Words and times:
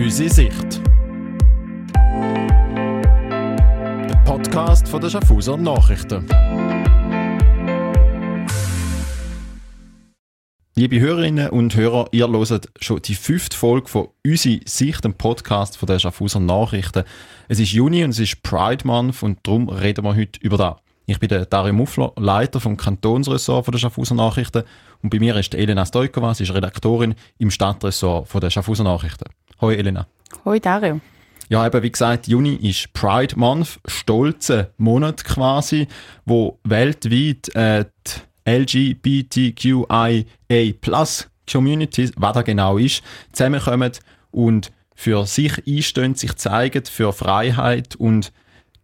Unsere 0.00 0.30
Sicht. 0.30 0.80
Der 4.08 4.22
Podcast 4.24 4.88
von 4.88 4.98
der 4.98 5.10
Schaffhauser 5.10 5.58
Nachrichten. 5.58 6.26
Liebe 10.74 11.00
Hörerinnen 11.00 11.50
und 11.50 11.76
Hörer, 11.76 12.06
ihr 12.12 12.26
hört 12.30 12.70
schon 12.80 13.02
die 13.02 13.14
fünfte 13.14 13.54
Folge 13.54 13.88
von 13.88 14.08
«Unsere 14.24 14.60
Sicht», 14.64 15.04
dem 15.04 15.12
Podcast 15.12 15.76
von 15.76 15.86
der 15.86 15.98
Schaffhauser 15.98 16.40
Nachrichten. 16.40 17.04
Es 17.48 17.60
ist 17.60 17.72
Juni 17.72 18.02
und 18.02 18.10
es 18.10 18.20
ist 18.20 18.42
Pride 18.42 18.86
Month 18.86 19.22
und 19.22 19.40
darum 19.42 19.68
reden 19.68 20.02
wir 20.06 20.16
heute 20.16 20.40
über 20.40 20.56
das. 20.56 20.76
Ich 21.04 21.18
bin 21.18 21.28
der 21.28 21.44
Dario 21.44 21.74
Muffler, 21.74 22.14
Leiter 22.16 22.58
vom 22.58 22.78
Kantonsressort 22.78 23.66
von 23.66 23.72
der 23.72 23.78
Schaffhauser 23.78 24.14
Nachrichten 24.14 24.62
und 25.02 25.10
bei 25.10 25.18
mir 25.18 25.36
ist 25.36 25.54
Elena 25.54 25.84
Stojkova, 25.84 26.32
sie 26.32 26.44
ist 26.44 26.54
Redaktorin 26.54 27.16
im 27.36 27.50
Stadtressort 27.50 28.28
von 28.28 28.40
der 28.40 28.48
Schaffhauser 28.48 28.84
Nachrichten. 28.84 29.26
Hoi 29.60 29.74
Elena. 29.76 30.06
Hoi 30.44 30.58
Dario. 30.58 31.00
Ja, 31.48 31.66
eben 31.66 31.82
wie 31.82 31.90
gesagt, 31.90 32.28
Juni 32.28 32.54
ist 32.54 32.92
Pride 32.92 33.36
Month, 33.36 33.80
stolze 33.84 34.72
Monat 34.78 35.24
quasi, 35.24 35.88
wo 36.24 36.58
weltweit 36.64 37.54
äh, 37.54 37.84
die 38.46 38.94
LGBTQIA 38.94 40.24
Community, 41.50 42.10
was 42.16 42.32
da 42.32 42.42
genau 42.42 42.78
ist, 42.78 43.02
zusammenkommen 43.32 43.92
und 44.30 44.72
für 44.94 45.26
sich 45.26 45.66
einstehen, 45.66 46.14
sich 46.14 46.36
zeigen 46.36 46.84
für 46.84 47.12
Freiheit 47.12 47.96
und 47.96 48.32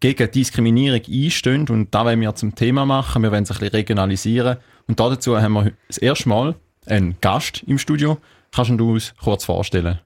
gegen 0.01 0.31
Diskriminierung 0.31 1.03
einstehen. 1.09 1.69
Und 1.69 1.95
da 1.95 2.05
wollen 2.05 2.21
wir 2.21 2.35
zum 2.35 2.55
Thema 2.55 2.85
machen. 2.85 3.23
Wir 3.23 3.31
wollen 3.31 3.45
es 3.45 3.51
ein 3.51 3.59
bisschen 3.59 3.75
regionalisieren. 3.75 4.57
Und 4.89 4.99
dazu 5.01 5.41
haben 5.41 5.53
wir 5.53 5.73
das 5.89 5.99
erste 5.99 6.29
Mal 6.29 6.55
einen 6.87 7.17
Gast 7.21 7.63
im 7.67 7.79
Studio. 7.79 8.19
Kannst 8.53 8.73
du 8.73 8.93
uns 8.93 9.15
kurz 9.23 9.45
vorstellen? 9.45 10.01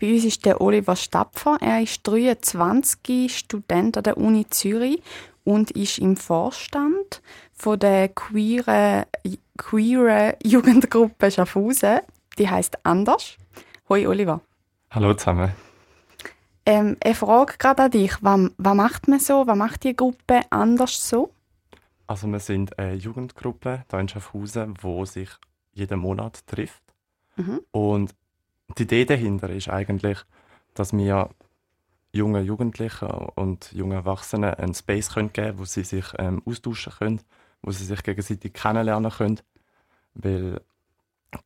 Bei 0.00 0.12
uns 0.12 0.24
ist 0.24 0.44
der 0.44 0.60
Oliver 0.60 0.96
Stapfer. 0.96 1.56
Er 1.60 1.80
ist 1.80 2.06
23, 2.06 3.36
Student 3.36 3.96
an 3.96 4.02
der 4.02 4.16
Uni 4.16 4.46
Zürich 4.50 5.00
und 5.44 5.70
ist 5.70 5.98
im 5.98 6.16
Vorstand 6.16 7.22
von 7.52 7.78
der 7.78 8.08
queeren, 8.08 9.04
queeren 9.56 10.34
Jugendgruppe 10.42 11.30
Schaffhausen. 11.30 12.00
Die 12.38 12.48
heißt 12.48 12.84
Anders. 12.84 13.36
Hoi 13.88 14.06
Oliver. 14.08 14.40
Hallo 14.90 15.14
zusammen. 15.14 15.52
Ähm, 16.66 16.96
eine 17.04 17.14
Frage 17.14 17.54
gerade 17.58 17.84
an 17.84 17.90
dich. 17.92 18.16
Was, 18.20 18.50
was 18.56 18.74
macht 18.74 19.06
man 19.06 19.20
so? 19.20 19.46
Was 19.46 19.56
macht 19.56 19.84
die 19.84 19.94
Gruppe 19.94 20.40
anders 20.50 21.08
so? 21.08 21.30
Also 22.06 22.26
wir 22.26 22.40
sind 22.40 22.78
eine 22.78 22.94
Jugendgruppe 22.94 23.84
hier 23.88 23.98
in 24.00 24.08
Schaffhausen, 24.08 24.74
die 24.74 25.06
sich 25.06 25.28
jeden 25.72 26.00
Monat 26.00 26.46
trifft. 26.46 26.82
Mhm. 27.36 27.60
Und 27.70 28.14
die 28.78 28.82
Idee 28.84 29.04
dahinter 29.04 29.50
ist 29.50 29.68
eigentlich, 29.68 30.18
dass 30.74 30.92
wir 30.92 31.30
jungen 32.12 32.44
Jugendlichen 32.44 33.08
und 33.08 33.72
jungen 33.72 33.92
Erwachsenen 33.92 34.54
einen 34.54 34.74
Space 34.74 35.12
geben 35.14 35.32
können, 35.32 35.58
wo 35.58 35.64
sie 35.64 35.84
sich 35.84 36.06
ähm, 36.18 36.42
austauschen 36.44 36.92
können, 36.98 37.20
wo 37.62 37.70
sie 37.70 37.84
sich 37.84 38.02
gegenseitig 38.02 38.54
kennenlernen 38.54 39.10
können. 39.10 39.40
Weil 40.14 40.60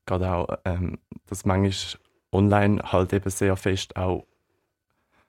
gerade 0.04 0.30
auch 0.30 0.58
ähm, 0.64 0.98
das 1.26 1.44
manchmal 1.44 2.00
online 2.32 2.82
halt 2.92 3.12
eben 3.12 3.30
sehr 3.30 3.56
fest 3.56 3.96
auch 3.96 4.26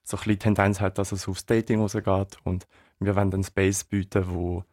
so 0.03 0.17
ein 0.17 0.23
bisschen 0.23 0.39
Tendenz 0.39 0.81
hat, 0.81 0.97
dass 0.97 1.11
es 1.11 1.28
aufs 1.28 1.45
Dating 1.45 1.80
rausgeht 1.80 2.38
und 2.44 2.67
wir 3.00 3.16
wollen 3.16 3.34
einen 3.34 3.44
Space 3.44 3.84
bieten, 3.84 4.25
wo, 4.28 4.63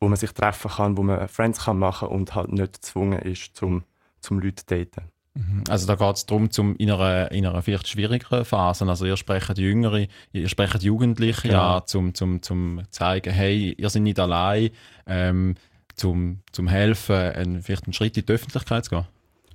wo 0.00 0.08
man 0.08 0.16
sich 0.16 0.32
treffen 0.32 0.70
kann, 0.70 0.96
wo 0.96 1.02
man 1.02 1.28
Friends 1.28 1.64
kann 1.64 1.78
machen 1.78 2.08
und 2.08 2.34
halt 2.34 2.52
nicht 2.52 2.74
gezwungen 2.74 3.20
ist, 3.20 3.56
zum, 3.56 3.84
zum 4.20 4.40
Leute 4.40 4.66
zu 4.66 4.66
daten. 4.66 5.10
Mhm. 5.34 5.64
Also 5.68 5.86
da 5.86 5.94
geht 5.94 6.16
es 6.16 6.26
darum, 6.26 6.50
zum 6.50 6.74
in 6.76 6.90
einer, 6.90 7.30
in 7.30 7.46
einer 7.46 7.62
vielleicht 7.62 7.88
schwierigeren 7.88 8.44
Phase, 8.44 8.86
also 8.86 9.06
ihr 9.06 9.16
sprecht 9.16 9.58
Jüngere, 9.58 10.06
ihr 10.32 10.48
sprecht 10.48 10.82
Jugendliche 10.82 11.48
genau. 11.48 11.76
ja, 11.76 11.86
zum, 11.86 12.14
zum, 12.14 12.42
zum 12.42 12.82
zeigen, 12.90 13.32
hey, 13.32 13.72
ihr 13.72 13.90
seid 13.90 14.02
nicht 14.02 14.18
allein, 14.18 14.70
ähm, 15.06 15.54
zum, 15.94 16.40
zum 16.50 16.66
helfen, 16.66 17.14
ein, 17.14 17.62
vielleicht 17.62 17.84
einen 17.84 17.92
Schritt 17.92 18.16
in 18.16 18.26
die 18.26 18.32
Öffentlichkeit 18.32 18.84
zu 18.84 18.90
gehen. 18.90 19.06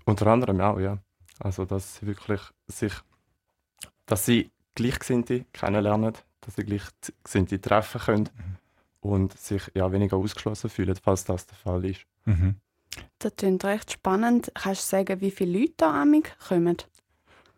Unter 0.06 0.28
anderem 0.28 0.62
auch, 0.62 0.80
ja. 0.80 1.00
Also 1.40 1.66
dass 1.66 1.98
sie 1.98 2.08
wirklich 2.08 2.40
sich, 2.68 2.94
dass 4.06 4.26
sie 4.26 4.52
Gleichgesinnte 4.76 5.46
kennenlernen, 5.52 6.14
dass 6.42 6.56
sie 6.56 6.64
Gleichgesinnte 6.64 7.60
treffen 7.60 8.00
können 8.02 8.30
mhm. 9.02 9.10
und 9.10 9.38
sich 9.38 9.64
ja 9.74 9.92
weniger 9.92 10.16
ausgeschlossen 10.16 10.70
fühlen, 10.70 10.96
falls 11.02 11.26
das 11.26 11.48
der 11.48 11.58
Fall 11.58 11.84
ist. 11.84 12.06
Mhm. 12.26 12.56
Das 13.20 13.36
klingt 13.36 13.64
recht 13.64 13.92
spannend. 13.92 14.52
Kannst 14.54 14.92
du 14.92 14.98
sagen, 14.98 15.22
wie 15.22 15.32
viele 15.32 15.60
Leute 15.60 15.74
da 15.78 16.02
amig 16.02 16.36
kommen? 16.48 16.78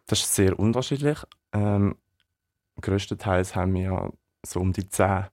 Das 0.06 0.20
ist 0.20 0.36
sehr 0.36 0.58
unterschiedlich. 0.58 1.20
Ähm, 1.52 1.96
größtenteils 2.81 3.56
haben 3.56 3.74
wir 3.74 4.14
so 4.46 4.59
um 4.59 4.72
die 4.72 4.88
zehn 4.88 5.25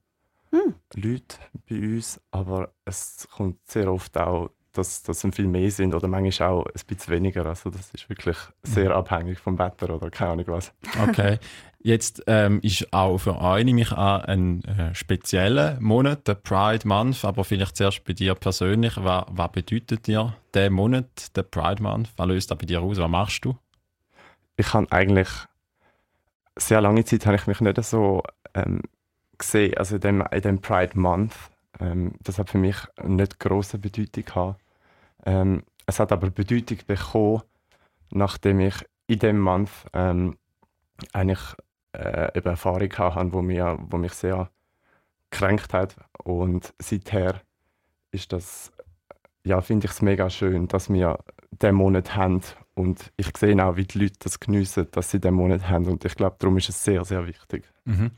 hm. 0.51 0.75
Leute 0.95 1.37
bei 1.69 1.77
uns, 1.77 2.19
aber 2.31 2.73
es 2.85 3.27
kommt 3.31 3.65
sehr 3.67 3.91
oft 3.91 4.17
auch, 4.17 4.49
dass 4.77 5.03
das 5.03 5.25
viel 5.33 5.47
mehr 5.47 5.71
sind 5.71 5.93
oder 5.95 6.07
manchmal 6.07 6.49
auch 6.49 6.65
ein 6.65 6.81
bisschen 6.87 7.13
weniger. 7.13 7.45
Also 7.45 7.69
das 7.69 7.91
ist 7.93 8.09
wirklich 8.09 8.37
sehr 8.63 8.89
mhm. 8.89 8.95
abhängig 8.95 9.39
vom 9.39 9.57
Wetter 9.57 9.93
oder 9.95 10.09
keine 10.09 10.31
Ahnung 10.31 10.45
was. 10.47 10.73
Okay. 11.07 11.39
Jetzt 11.79 12.23
ähm, 12.25 12.61
ist 12.63 12.91
auch 12.91 13.19
für 13.19 13.39
euch, 13.39 13.63
nehme 13.63 13.81
ich 13.81 13.91
an, 13.91 14.21
ein 14.21 14.63
äh, 14.63 14.95
spezieller 14.95 15.77
Monat, 15.79 16.27
der 16.27 16.33
Pride 16.33 16.87
Month, 16.87 17.23
aber 17.23 17.43
vielleicht 17.43 17.77
zuerst 17.77 18.03
bei 18.05 18.13
dir 18.13 18.33
persönlich. 18.33 18.97
Was, 18.97 19.25
was 19.29 19.51
bedeutet 19.51 20.07
dir 20.07 20.35
der 20.55 20.71
Monat, 20.71 21.35
der 21.37 21.43
Pride 21.43 21.83
Month? 21.83 22.09
Was 22.17 22.27
löst 22.27 22.49
das 22.49 22.57
bei 22.57 22.65
dir 22.65 22.81
aus? 22.81 22.97
Was 22.97 23.07
machst 23.07 23.45
du? 23.45 23.55
Ich 24.57 24.73
habe 24.73 24.91
eigentlich 24.91 25.29
sehr 26.57 26.81
lange 26.81 27.05
Zeit 27.05 27.25
habe 27.25 27.35
ich 27.35 27.47
mich 27.47 27.61
nicht 27.61 27.83
so 27.83 28.23
ähm, 28.53 28.81
gesehen, 29.37 29.77
also 29.77 29.95
in 29.95 30.01
dem, 30.01 30.23
in 30.31 30.41
dem 30.41 30.61
Pride 30.61 30.97
Month. 30.97 31.35
Ähm, 31.79 32.13
das 32.23 32.39
hat 32.39 32.49
für 32.49 32.57
mich 32.57 32.77
nicht 33.03 33.39
große 33.39 33.77
Bedeutung 33.77 34.25
gehabt. 34.25 34.61
Ähm, 35.25 35.63
es 35.85 35.99
hat 35.99 36.11
aber 36.11 36.29
Bedeutung 36.29 36.79
bekommen, 36.87 37.41
nachdem 38.11 38.59
ich 38.59 38.75
in 39.07 39.19
dem 39.19 39.39
Month 39.39 39.71
ähm, 39.93 40.37
eigentlich 41.13 41.41
äh, 41.93 42.37
eben 42.37 42.49
Erfahrung 42.49 42.91
hatte, 42.97 43.33
wo, 43.33 43.41
mir, 43.41 43.77
wo 43.89 43.97
mich 43.97 44.13
sehr 44.13 44.49
gekränkt 45.29 45.73
hat. 45.73 45.95
Und 46.23 46.73
seither 46.79 47.41
ist 48.11 48.31
das, 48.31 48.71
ja, 49.45 49.61
finde 49.61 49.85
ich 49.85 49.91
es 49.91 50.01
mega 50.01 50.29
schön, 50.29 50.67
dass 50.67 50.89
wir 50.89 51.19
diesen 51.51 51.75
Monat 51.75 52.15
haben. 52.15 52.41
Und 52.73 53.11
ich 53.17 53.35
sehe 53.37 53.63
auch, 53.63 53.75
wie 53.75 53.85
die 53.85 53.99
Leute 53.99 54.15
das 54.19 54.39
geniessen, 54.39 54.87
dass 54.91 55.11
sie 55.11 55.19
diesen 55.19 55.35
Monat 55.35 55.69
haben. 55.69 55.85
Und 55.87 56.05
ich 56.05 56.15
glaube, 56.15 56.35
darum 56.39 56.57
ist 56.57 56.69
es 56.69 56.83
sehr, 56.83 57.03
sehr 57.05 57.27
wichtig. 57.27 57.63
Mhm. 57.85 58.11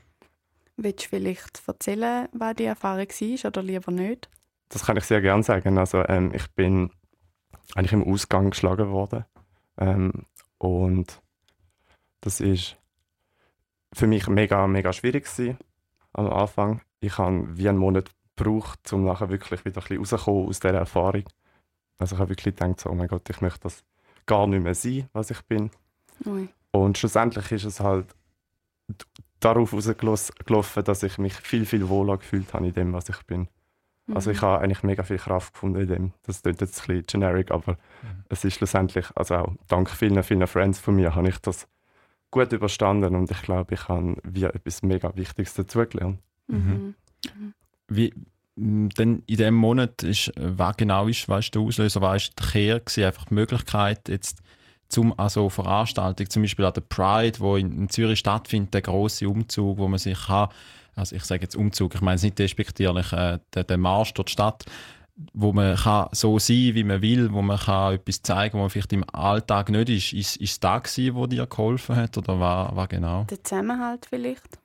Willst 0.78 1.06
du 1.06 1.09
vielleicht 1.09 1.62
erzählen, 1.68 2.28
was 2.34 2.56
die 2.56 2.66
Erfahrung 2.66 3.07
war 3.07 3.47
oder 3.47 3.63
lieber 3.63 3.91
nicht? 3.91 4.29
Das 4.70 4.86
kann 4.86 4.98
ich 4.98 5.06
sehr 5.06 5.22
gerne 5.22 5.44
sagen. 5.44 5.78
Also, 5.78 6.06
ähm, 6.08 6.32
ich 6.34 6.48
bin 6.52 6.92
eigentlich 7.76 7.94
im 7.94 8.04
Ausgang 8.04 8.50
geschlagen 8.50 8.90
worden. 8.90 9.26
Ähm, 9.78 10.26
und 10.58 11.22
das 12.22 12.40
ist 12.40 12.78
für 13.94 14.08
mich 14.08 14.28
mega, 14.28 14.68
mega 14.68 14.92
schwierig 14.94 15.26
gewesen 15.26 15.58
am 16.14 16.30
Anfang. 16.30 16.82
Ich 17.00 17.18
habe 17.18 17.58
wie 17.58 17.70
einen 17.70 17.78
Monat 17.78 18.10
gebraucht, 18.36 18.92
um 18.92 19.06
nachher 19.06 19.30
wirklich 19.30 19.66
wieder 19.66 19.82
ein 19.82 19.88
bisschen 19.88 19.98
rauszukommen 19.98 20.48
aus 20.48 20.60
dieser 20.60 20.74
Erfahrung. 20.74 21.24
Also 22.00 22.16
ich 22.16 22.20
habe 22.20 22.30
wirklich 22.30 22.56
gedacht, 22.56 22.80
so, 22.80 22.90
oh 22.90 22.96
mein 22.96 23.08
Gott, 23.08 23.30
ich 23.30 23.42
möchte 23.42 23.62
das 23.62 23.84
gar 24.26 24.48
nicht 24.48 24.64
mehr 24.64 24.76
sein, 24.76 25.10
was 25.14 25.32
ich 25.32 25.42
bin. 25.44 25.72
Ui. 26.26 26.50
Und 26.72 26.98
schlussendlich 26.98 27.52
ist 27.52 27.66
es 27.66 27.80
halt 27.80 28.16
darauf 29.40 29.74
rausgelaufen, 29.74 30.84
dass 30.84 31.04
ich 31.04 31.18
mich 31.18 31.34
viel, 31.34 31.66
viel 31.66 31.90
wohler 31.90 32.18
gefühlt 32.18 32.54
habe 32.54 32.68
in 32.68 32.74
dem, 32.74 32.94
was 32.94 33.10
ich 33.10 33.22
bin. 33.24 33.48
Mhm. 34.07 34.16
Also 34.16 34.31
ich 34.31 34.41
mhm. 34.41 34.45
habe 34.45 34.63
eigentlich 34.63 34.84
mega 34.84 35.03
viel 35.03 35.18
Kraft 35.18 35.53
gefunden 35.53 35.81
in 35.81 35.88
dem. 35.88 36.13
Das 36.23 36.41
klingt 36.41 36.62
jetzt 36.62 36.81
ein 36.81 36.88
bisschen 36.88 37.22
generic, 37.22 37.51
aber 37.51 37.73
mhm. 37.73 38.23
es 38.29 38.44
ist 38.44 38.56
schlussendlich, 38.56 39.06
also 39.16 39.35
auch 39.35 39.53
dank 39.68 39.90
vielen, 39.90 40.22
vielen 40.23 40.47
Friends 40.47 40.79
von 40.79 40.95
mir, 40.95 41.16
habe 41.16 41.29
ich 41.29 41.38
das 41.39 41.68
gut 42.31 42.51
überstanden 42.51 43.15
und 43.15 43.31
ich 43.31 43.42
glaube, 43.42 43.74
ich 43.74 43.88
habe 43.88 44.15
wie 44.24 44.44
etwas 44.44 44.81
mega 44.81 45.15
Wichtiges 45.15 45.54
dazugelernt. 45.54 46.19
Mhm. 46.48 46.95
Mhm. 47.36 47.54
Wie, 47.88 48.13
denn 48.56 49.24
in 49.27 49.38
diesem 49.38 49.54
Monat 49.54 50.04
ist, 50.04 50.31
was 50.36 50.77
genau 50.77 51.07
ist, 51.07 51.30
was 51.30 51.45
ist 51.45 51.56
der 51.56 51.62
Auslöser, 51.62 52.01
was 52.01 52.24
ist 52.24 52.39
die 52.39 52.44
Kehr 52.44 52.81
einfach 53.06 53.25
die 53.25 53.33
Möglichkeit 53.33 54.10
jetzt 54.10 54.42
zum 54.89 55.18
also 55.19 55.50
Veranstaltung, 55.50 56.30
zum 56.30 56.42
Beispiel 56.42 56.65
an 56.65 56.74
der 56.74 56.81
Pride, 56.81 57.39
wo 57.39 57.57
in, 57.57 57.71
in 57.74 57.89
Zürich 57.89 58.19
stattfindet, 58.19 58.74
der 58.74 58.81
große 58.81 59.27
Umzug, 59.27 59.77
wo 59.77 59.88
man 59.88 60.00
sich 60.00 60.27
kann, 60.27 60.50
also 60.98 61.16
ich 61.16 61.24
sage 61.24 61.44
jetzt 61.44 61.56
Umzug, 61.56 61.96
ich 61.96 62.02
meine 62.02 62.16
es 62.16 62.24
nicht 62.24 62.40
despektierlich, 62.40 63.14
äh, 63.14 63.40
der, 63.54 63.64
der 63.64 63.78
Marsch 63.78 64.14
durch 64.14 64.28
die 64.28 64.32
Stadt, 64.34 64.66
wo 65.34 65.54
man 65.54 65.76
kann 65.76 66.10
so 66.12 66.38
sein 66.40 66.74
wie 66.74 66.84
man 66.84 67.02
will, 67.02 67.32
wo 67.34 67.42
man 67.42 67.58
kann 67.58 67.96
etwas 67.96 68.22
zeigen 68.22 68.56
wo 68.56 68.62
man 68.62 68.70
vielleicht 68.70 68.94
im 68.94 69.04
Alltag 69.14 69.70
nicht 69.70 69.90
ist. 69.90 70.14
Ist, 70.14 70.36
ist 70.38 70.52
es 70.52 70.60
da 70.60 70.80
gewesen, 70.80 71.16
wo 71.16 71.28
dir 71.28 71.48
geholfen 71.48 71.96
hat 71.96 72.18
oder 72.18 72.40
war, 72.40 72.76
war 72.76 72.88
genau? 72.88 73.24
Der 73.24 73.44
Zusammenhalt 73.44 74.06
vielleicht? 74.08 74.60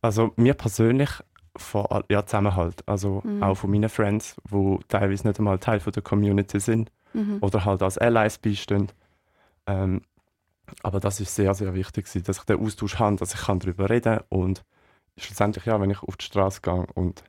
Also 0.00 0.32
mir 0.36 0.54
persönlich 0.54 1.10
vor, 1.56 2.04
ja, 2.08 2.24
Zusammenhalt. 2.24 2.82
Also 2.88 3.20
mhm. 3.24 3.42
auch 3.42 3.54
von 3.54 3.70
meinen 3.70 3.88
Friends, 3.88 4.36
die 4.50 4.78
teilweise 4.88 5.28
nicht 5.28 5.38
einmal 5.38 5.58
Teil 5.58 5.80
von 5.80 5.92
der 5.92 6.02
Community 6.02 6.58
sind 6.58 6.90
mhm. 7.12 7.38
oder 7.40 7.64
halt 7.64 7.82
als 7.82 7.98
Allies 7.98 8.38
beistehen. 8.38 8.88
Ähm, 9.66 10.02
Aber 10.82 10.98
das 10.98 11.20
ist 11.20 11.34
sehr, 11.34 11.54
sehr 11.54 11.74
wichtig, 11.74 12.06
dass 12.24 12.38
ich 12.38 12.44
den 12.44 12.58
Austausch 12.58 12.98
habe, 12.98 13.16
dass 13.16 13.34
ich 13.34 13.42
darüber 13.42 13.90
reden 13.90 14.16
kann 14.16 14.24
und 14.28 14.64
schlussendlich, 15.16 15.66
ja, 15.66 15.80
wenn 15.80 15.90
ich 15.90 16.02
auf 16.02 16.16
die 16.16 16.24
Straße 16.24 16.60
gehe 16.60 16.86
und 16.94 17.24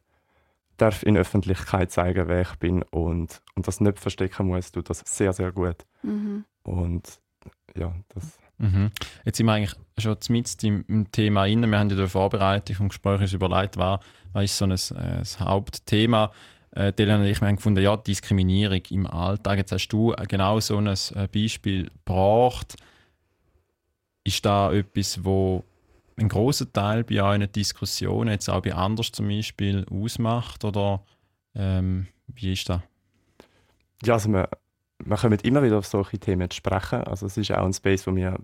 darf 0.77 1.03
in 1.03 1.17
Öffentlichkeit 1.17 1.91
zeigen, 1.91 2.27
wer 2.27 2.41
ich 2.41 2.55
bin 2.55 2.83
und, 2.83 3.41
und 3.55 3.67
das 3.67 3.79
nicht 3.79 3.99
verstecken 3.99 4.47
muss, 4.47 4.71
tut 4.71 4.89
das 4.89 5.03
sehr, 5.05 5.33
sehr 5.33 5.51
gut. 5.51 5.85
Mhm. 6.01 6.45
Und 6.63 7.19
ja, 7.75 7.93
das... 8.09 8.37
Mhm. 8.57 8.91
Jetzt 9.25 9.37
sind 9.37 9.45
wir 9.47 9.53
eigentlich 9.53 9.75
schon 9.97 10.17
mit 10.29 10.63
im 10.63 11.11
Thema 11.11 11.45
inne. 11.45 11.67
Wir 11.67 11.79
haben 11.79 11.89
ja 11.89 11.95
in 11.95 11.99
der 11.99 12.07
Vorbereitung 12.07 12.75
vom 12.75 12.89
Gespräch 12.89 13.33
überlegt, 13.33 13.77
was, 13.77 13.99
was 14.31 14.43
ist 14.45 14.57
so 14.57 14.65
ein, 14.65 14.71
ein 14.71 15.21
äh, 15.21 15.25
Hauptthema. 15.39 16.31
Äh, 16.71 16.93
Delan 16.93 17.21
und 17.21 17.27
ich 17.27 17.41
haben 17.41 17.55
gefunden, 17.55 17.83
ja, 17.83 17.97
Diskriminierung 17.97 18.81
im 18.89 19.07
Alltag. 19.07 19.57
Jetzt 19.57 19.71
hast 19.71 19.89
du 19.89 20.13
genau 20.27 20.59
so 20.59 20.77
ein 20.77 20.87
äh, 20.87 21.27
Beispiel 21.31 21.89
gebracht. 21.89 22.75
Ist 24.23 24.45
da 24.45 24.71
etwas, 24.71 25.23
wo 25.23 25.63
ein 26.17 26.29
großer 26.29 26.71
Teil 26.71 27.03
bei 27.03 27.21
euren 27.21 27.51
Diskussionen, 27.51 28.31
jetzt 28.31 28.49
auch 28.49 28.61
bei 28.61 28.73
anders 28.73 29.11
zum 29.11 29.27
Beispiel, 29.27 29.85
ausmacht? 29.89 30.63
Oder 30.63 31.03
ähm, 31.55 32.07
wie 32.27 32.53
ist 32.53 32.69
das? 32.69 32.81
Ja, 34.03 34.15
also 34.15 34.29
wir, 34.29 34.49
wir 34.99 35.17
kommen 35.17 35.39
immer 35.39 35.63
wieder 35.63 35.77
auf 35.77 35.85
solche 35.85 36.19
Themen 36.19 36.49
zu 36.49 36.57
sprechen. 36.57 37.03
Also 37.03 37.25
es 37.25 37.37
ist 37.37 37.51
auch 37.51 37.65
ein 37.65 37.73
Space, 37.73 38.05
wo 38.07 38.15
wir 38.15 38.37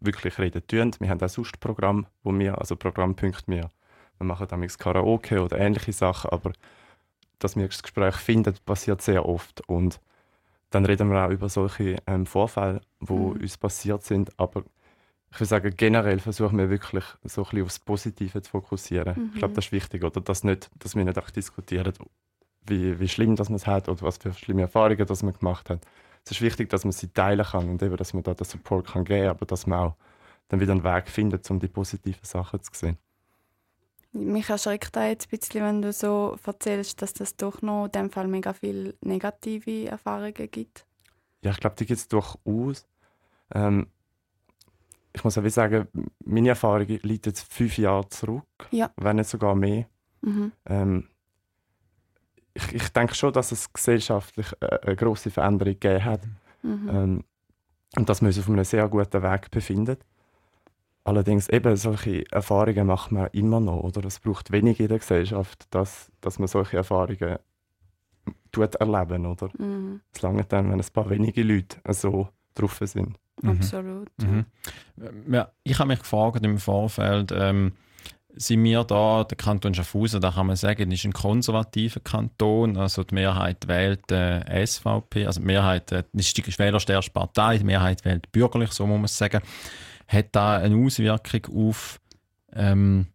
wirklich 0.00 0.38
reden 0.38 0.66
tun. 0.66 0.92
Wir 0.98 1.08
haben 1.08 1.20
auch 1.20 1.28
sonst 1.28 1.58
Programm, 1.60 2.06
wo 2.22 2.36
wir, 2.36 2.58
also 2.58 2.76
Programmpunkte, 2.76 3.44
wir, 3.46 3.70
wir 4.18 4.26
machen 4.26 4.46
damals 4.48 4.78
Karaoke 4.78 5.42
oder 5.42 5.58
ähnliche 5.58 5.92
Sachen, 5.92 6.30
aber 6.30 6.52
dass 7.38 7.56
wir 7.56 7.66
das 7.66 7.82
Gespräch 7.82 8.16
finden, 8.16 8.54
passiert 8.64 9.02
sehr 9.02 9.26
oft. 9.26 9.66
Und 9.68 10.00
dann 10.70 10.86
reden 10.86 11.10
wir 11.10 11.26
auch 11.26 11.30
über 11.30 11.48
solche 11.48 11.96
ähm, 12.06 12.26
Vorfälle, 12.26 12.80
die 13.00 13.12
mhm. 13.12 13.32
uns 13.32 13.56
passiert 13.58 14.02
sind, 14.02 14.30
aber 14.38 14.64
ich 15.34 15.40
würde 15.40 15.48
sagen, 15.48 15.74
generell 15.76 16.20
versuchen 16.20 16.58
wir 16.58 16.70
wirklich 16.70 17.04
so 17.24 17.42
ein 17.42 17.50
bisschen 17.50 17.64
aufs 17.64 17.78
Positive 17.80 18.40
zu 18.40 18.50
fokussieren. 18.52 19.14
Mhm. 19.16 19.30
Ich 19.32 19.38
glaube, 19.40 19.52
das 19.54 19.66
ist 19.66 19.72
wichtig, 19.72 20.04
oder? 20.04 20.20
Dass, 20.20 20.44
nicht, 20.44 20.70
dass 20.78 20.94
wir 20.94 21.04
nicht 21.04 21.18
auch 21.18 21.28
diskutieren, 21.28 21.92
wie, 22.68 23.00
wie 23.00 23.08
schlimm 23.08 23.34
dass 23.34 23.48
man 23.48 23.56
es 23.56 23.66
hat 23.66 23.88
oder 23.88 24.00
was 24.02 24.18
für 24.18 24.32
schlimme 24.32 24.62
Erfahrungen 24.62 25.04
dass 25.04 25.24
man 25.24 25.34
gemacht 25.34 25.70
hat. 25.70 25.80
Es 26.24 26.30
ist 26.30 26.40
wichtig, 26.40 26.70
dass 26.70 26.84
man 26.84 26.92
sie 26.92 27.08
teilen 27.08 27.44
kann 27.44 27.68
und 27.68 27.82
eben, 27.82 27.96
dass 27.96 28.14
man 28.14 28.22
da 28.22 28.32
den 28.32 28.44
Support 28.44 28.86
kann 28.86 29.04
geben 29.04 29.22
kann, 29.22 29.30
aber 29.30 29.44
dass 29.44 29.66
man 29.66 29.78
auch 29.80 29.96
dann 30.48 30.60
wieder 30.60 30.70
einen 30.70 30.84
Weg 30.84 31.08
findet, 31.08 31.50
um 31.50 31.58
die 31.58 31.66
positiven 31.68 32.24
Sachen 32.24 32.62
zu 32.62 32.70
sehen. 32.72 32.96
Mich 34.12 34.48
erschreckt 34.48 34.94
da 34.94 35.08
jetzt 35.08 35.26
ein 35.26 35.36
bisschen, 35.36 35.64
wenn 35.64 35.82
du 35.82 35.92
so 35.92 36.38
erzählst, 36.46 37.02
dass 37.02 37.12
das 37.12 37.34
doch 37.34 37.60
noch 37.60 37.86
in 37.86 37.90
dem 37.90 38.10
Fall 38.10 38.28
mega 38.28 38.52
viele 38.52 38.94
negative 39.00 39.88
Erfahrungen 39.88 40.48
gibt. 40.52 40.86
Ja, 41.42 41.50
ich 41.50 41.58
glaube, 41.58 41.74
die 41.76 41.86
gibt 41.86 41.98
es 41.98 42.06
durchaus. 42.06 42.86
Ähm, 43.52 43.88
ich 45.14 45.22
muss 45.22 45.38
auch 45.38 45.48
sagen, 45.48 45.86
meine 46.24 46.48
Erfahrung 46.50 46.86
liegt 46.86 47.26
jetzt 47.26 47.52
fünf 47.52 47.78
Jahre 47.78 48.08
zurück, 48.08 48.44
ja. 48.70 48.90
wenn 48.96 49.16
nicht 49.16 49.30
sogar 49.30 49.54
mehr. 49.54 49.86
Mhm. 50.22 50.52
Ähm, 50.66 51.08
ich, 52.52 52.74
ich 52.74 52.88
denke 52.88 53.14
schon, 53.14 53.32
dass 53.32 53.52
es 53.52 53.72
gesellschaftlich 53.72 54.46
eine, 54.60 54.82
eine 54.82 54.96
große 54.96 55.30
Veränderung 55.30 55.74
gegeben 55.74 56.04
hat 56.04 56.20
mhm. 56.62 56.88
ähm, 56.88 57.24
und 57.96 58.08
dass 58.08 58.22
man 58.22 58.28
uns 58.28 58.38
auf 58.38 58.48
einem 58.48 58.64
sehr 58.64 58.88
guten 58.88 59.22
Weg 59.22 59.50
befindet. 59.50 60.04
Allerdings 61.04 61.48
eben 61.48 61.76
solche 61.76 62.24
Erfahrungen 62.32 62.86
macht 62.86 63.12
man 63.12 63.28
immer 63.32 63.60
noch, 63.60 63.82
oder? 63.82 64.04
Es 64.06 64.18
braucht 64.18 64.50
wenig 64.50 64.80
in 64.80 64.88
der 64.88 64.98
Gesellschaft, 64.98 65.66
dass, 65.70 66.10
dass 66.20 66.38
man 66.38 66.48
solche 66.48 66.78
Erfahrungen 66.78 67.38
tut 68.50 68.74
erleben, 68.76 69.26
oder? 69.26 69.50
Mhm. 69.58 70.00
Es 70.12 70.22
lange 70.22 70.44
dann, 70.44 70.70
wenn 70.70 70.80
ein 70.80 70.92
paar 70.92 71.10
wenige 71.10 71.42
Leute 71.42 71.78
so 71.92 72.28
drauf 72.54 72.80
sind. 72.82 73.18
Mhm. 73.42 73.50
Absolut. 73.50 74.08
Mhm. 74.18 74.46
Ja, 75.32 75.50
ich 75.62 75.78
habe 75.78 75.88
mich 75.88 76.00
gefragt 76.00 76.44
im 76.44 76.58
Vorfeld, 76.58 77.32
ähm, 77.32 77.72
sind 78.36 78.64
wir 78.64 78.84
da, 78.84 79.24
der 79.24 79.36
Kanton 79.36 79.74
Schaffhausen, 79.74 80.20
da 80.20 80.32
kann 80.32 80.48
man 80.48 80.56
sagen, 80.56 80.90
ist 80.90 81.04
ein 81.04 81.12
konservativer 81.12 82.00
Kanton, 82.00 82.76
also 82.76 83.04
die 83.04 83.14
Mehrheit 83.14 83.68
wählt 83.68 84.10
äh, 84.10 84.66
SVP, 84.66 85.26
also 85.26 85.40
die 85.40 85.46
Mehrheit 85.46 85.92
äh, 85.92 86.04
ist 86.12 86.36
die 86.36 86.58
wählerstärkste 86.58 87.12
Partei, 87.12 87.58
die 87.58 87.64
Mehrheit 87.64 88.04
wählt 88.04 88.30
bürgerlich, 88.32 88.72
so 88.72 88.86
muss 88.86 88.98
man 88.98 89.08
sagen. 89.08 89.40
Hat 90.08 90.26
da 90.32 90.56
eine 90.56 90.76
Auswirkung 90.76 91.68
auf, 91.68 92.00
ähm, 92.52 93.06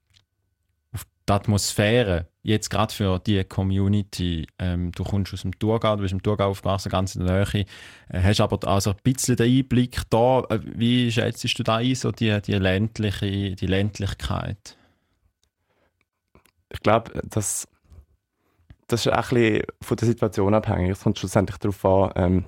auf 0.93 1.05
die 1.27 1.33
Atmosphäre 1.33 2.27
jetzt 2.49 2.69
gerade 2.69 2.93
für 2.93 3.19
die 3.19 3.43
Community, 3.43 4.47
ähm, 4.57 4.91
du 4.91 5.03
kommst 5.03 5.33
aus 5.33 5.43
dem 5.43 5.57
Thurgau, 5.57 5.95
du 5.95 6.01
bist 6.01 6.13
im 6.13 6.21
Thurgau 6.21 6.49
aufgewachsen, 6.49 6.89
ganz 6.89 7.15
in 7.15 7.25
der 7.25 7.45
Nähe, 7.45 7.65
äh, 8.09 8.21
hast 8.21 8.41
aber 8.41 8.67
also 8.67 8.91
ein 8.91 8.97
bisschen 9.03 9.37
den 9.37 9.59
Einblick 9.59 10.01
da. 10.09 10.41
Äh, 10.49 10.59
wie 10.63 11.11
schätzt 11.11 11.57
du 11.57 11.63
da 11.63 11.77
ein, 11.77 11.95
so 11.95 12.11
die, 12.11 12.41
die, 12.41 12.53
ländliche, 12.53 13.55
die 13.55 13.67
Ländlichkeit? 13.67 14.77
Ich 16.71 16.81
glaube, 16.81 17.21
das, 17.23 17.67
das 18.87 19.05
ist 19.05 19.11
auch 19.11 19.31
ein 19.31 19.35
bisschen 19.35 19.63
von 19.81 19.97
der 19.97 20.07
Situation 20.07 20.53
abhängig. 20.53 20.91
Es 20.91 21.01
kommt 21.01 21.19
schlussendlich 21.19 21.57
darauf 21.57 21.85
an, 21.85 22.11
ähm, 22.15 22.45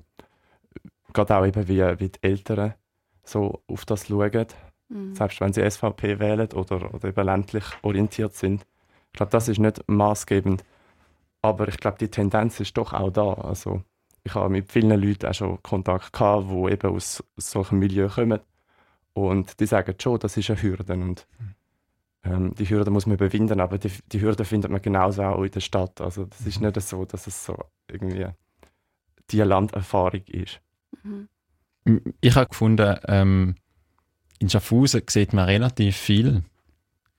gerade 1.13 1.38
auch 1.38 1.45
eben, 1.45 1.68
wie, 1.68 1.80
wie 2.00 2.09
die 2.09 2.24
Eltern 2.24 2.74
so 3.24 3.62
auf 3.68 3.86
das 3.86 4.07
schauen. 4.07 4.48
Mhm. 4.89 5.15
Selbst 5.15 5.39
wenn 5.39 5.53
sie 5.53 5.69
SVP 5.69 6.19
wählen 6.19 6.51
oder, 6.53 6.94
oder 6.94 7.09
eben 7.09 7.25
ländlich 7.25 7.63
orientiert 7.83 8.36
sind 8.36 8.65
ich 9.12 9.18
glaube, 9.18 9.31
das 9.31 9.48
ist 9.48 9.60
nicht 9.60 9.84
maßgebend. 9.88 10.63
Aber 11.42 11.68
ich 11.68 11.78
glaube, 11.78 11.98
die 11.98 12.10
Tendenz 12.10 12.60
ist 12.60 12.78
doch 12.78 12.94
auch 12.94 13.12
da. 13.12 13.34
Also, 13.34 13.84
ich 14.24 14.36
habe 14.36 14.50
mit 14.50 14.72
vielen 14.72 15.02
Leuten 15.02 15.28
auch 15.28 15.34
schon 15.34 15.62
Kontakt 15.63 16.13
gehabt, 16.13 16.48
die 16.50 16.72
eben 16.72 16.96
aus 16.96 17.24
solchen 17.36 17.80
Milieu 17.80 18.08
kommen. 18.08 18.40
Und 19.13 19.60
die 19.60 19.66
sagen 19.66 19.96
schon, 20.00 20.19
das 20.19 20.38
ist 20.38 20.50
eine 20.50 20.62
Hürde. 20.62 20.94
Und 20.94 21.28
ähm, 22.24 22.54
die 22.56 22.69
Hürde 22.69 22.92
muss 22.92 23.06
man 23.06 23.16
überwinden, 23.16 23.60
aber 23.60 23.78
die, 23.78 23.92
die 24.12 24.22
Hürde 24.22 24.46
findet 24.46 24.72
man 24.72 24.81
genauso 24.81 25.24
auch 25.24 25.44
in 25.44 25.52
der 25.52 25.60
Stadt. 25.60 26.00
Also 26.00 26.25
das 26.25 26.46
ist 26.46 26.62
nicht 26.62 26.80
so, 26.81 27.04
dass 27.06 27.28
es 27.28 27.44
so 27.44 27.58
irgendwie 27.90 28.28
die 29.31 29.42
Landerfahrung 29.42 30.24
ist. 30.28 30.62
Mhm. 31.04 31.28
Ich 32.22 32.36
habe 32.36 32.50
gefunden, 32.50 32.96
ähm, 33.08 33.56
in 34.40 34.50
Schaffhausen 34.50 35.02
sieht 35.10 35.34
man 35.34 35.46
relativ 35.46 35.98
viel 35.98 36.44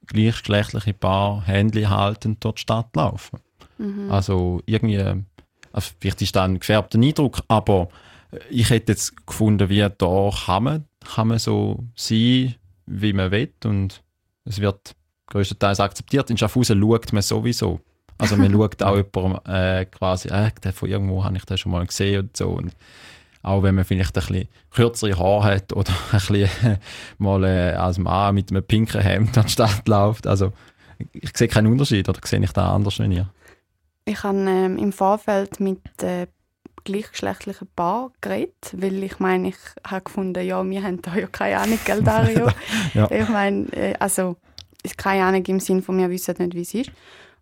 gleichgeschlechtliche 0.07 0.95
Paar 0.95 1.47
Händchen 1.47 1.91
haltend 1.91 2.45
durch 2.45 2.57
die 2.57 2.61
Stadt 2.63 2.95
laufen. 2.95 3.41
Mhm. 3.79 4.11
Also 4.11 4.61
irgendwie, 4.67 4.99
also 4.99 5.91
vielleicht 6.01 6.23
ist 6.23 6.37
das 6.37 6.45
ein 6.45 6.59
gefärbter 6.59 6.99
Eindruck, 6.99 7.43
aber 7.49 7.89
ich 8.51 8.71
hätte 8.71 8.93
jetzt 8.93 9.27
gefunden, 9.27 9.69
wie 9.69 9.87
da 9.97 10.31
kann 10.47 10.63
man, 10.65 10.85
kann 11.05 11.29
man 11.29 11.39
so 11.39 11.85
sein, 11.95 12.55
wie 12.87 13.13
man 13.13 13.31
will 13.31 13.53
und 13.65 14.03
es 14.45 14.61
wird 14.61 14.95
größtenteils 15.27 15.81
akzeptiert. 15.81 16.31
In 16.31 16.39
Schaffhausen 16.39 16.81
schaut 16.81 17.13
man 17.13 17.23
sowieso. 17.23 17.81
Also 18.19 18.37
man 18.37 18.53
schaut 18.53 18.83
auch 18.83 18.97
jemandem 18.97 19.41
äh, 19.53 19.85
quasi, 19.87 20.29
äh, 20.29 20.51
von 20.73 20.89
irgendwo 20.89 21.25
habe 21.25 21.37
ich 21.37 21.45
das 21.45 21.61
schon 21.61 21.73
mal 21.73 21.87
gesehen 21.87 22.23
und 22.23 22.37
so. 22.37 22.51
Und 22.51 22.75
auch 23.43 23.63
wenn 23.63 23.75
man 23.75 23.85
vielleicht 23.85 24.17
ein 24.17 24.25
bisschen 24.25 24.49
kürzere 24.71 25.19
Haare 25.19 25.57
hat 25.57 25.73
oder 25.73 25.93
ein 26.13 26.19
bisschen 26.19 26.79
mal 27.19 27.45
äh, 27.45 27.73
als 27.73 27.99
Mann 27.99 28.35
mit 28.35 28.51
einem 28.51 28.63
pinken 28.63 29.01
Hemd 29.01 29.37
an 29.37 29.47
die 29.47 29.53
Stadt 29.53 29.87
läuft. 29.89 30.27
Also 30.27 30.53
ich 31.13 31.37
sehe 31.37 31.49
keinen 31.49 31.67
Unterschied 31.67 32.09
oder 32.09 32.21
sehe 32.25 32.41
ich 32.41 32.53
da 32.53 32.75
anders 32.75 32.99
wie 32.99 33.15
ihr? 33.15 33.29
Ich 34.05 34.23
habe 34.23 34.39
ähm, 34.39 34.79
im 34.79 34.93
Vorfeld 34.93 35.61
mit 35.61 35.81
äh, 36.03 36.27
gleichgeschlechtlichen 36.85 37.69
Paar 37.75 38.11
geredet, 38.21 38.75
weil 38.75 39.03
ich 39.03 39.19
meine, 39.19 39.49
ich 39.49 39.57
habe 39.87 40.05
gefunden, 40.05 40.45
ja, 40.45 40.65
wir 40.65 40.83
haben 40.83 41.01
da 41.03 41.15
ja 41.15 41.27
keine 41.27 41.59
Ahnung, 41.59 41.79
gell, 41.85 42.03
Dario? 42.05 42.49
ja. 42.95 43.11
Ich 43.11 43.29
meine, 43.29 43.73
äh, 43.73 43.95
also 43.99 44.37
keine 44.97 45.25
Ahnung 45.25 45.45
im 45.47 45.61
Sinne 45.61 45.83
von, 45.83 45.99
wir 45.99 46.11
wissen 46.11 46.35
nicht, 46.39 46.55
wie 46.55 46.63
es 46.63 46.75
ist. 46.75 46.91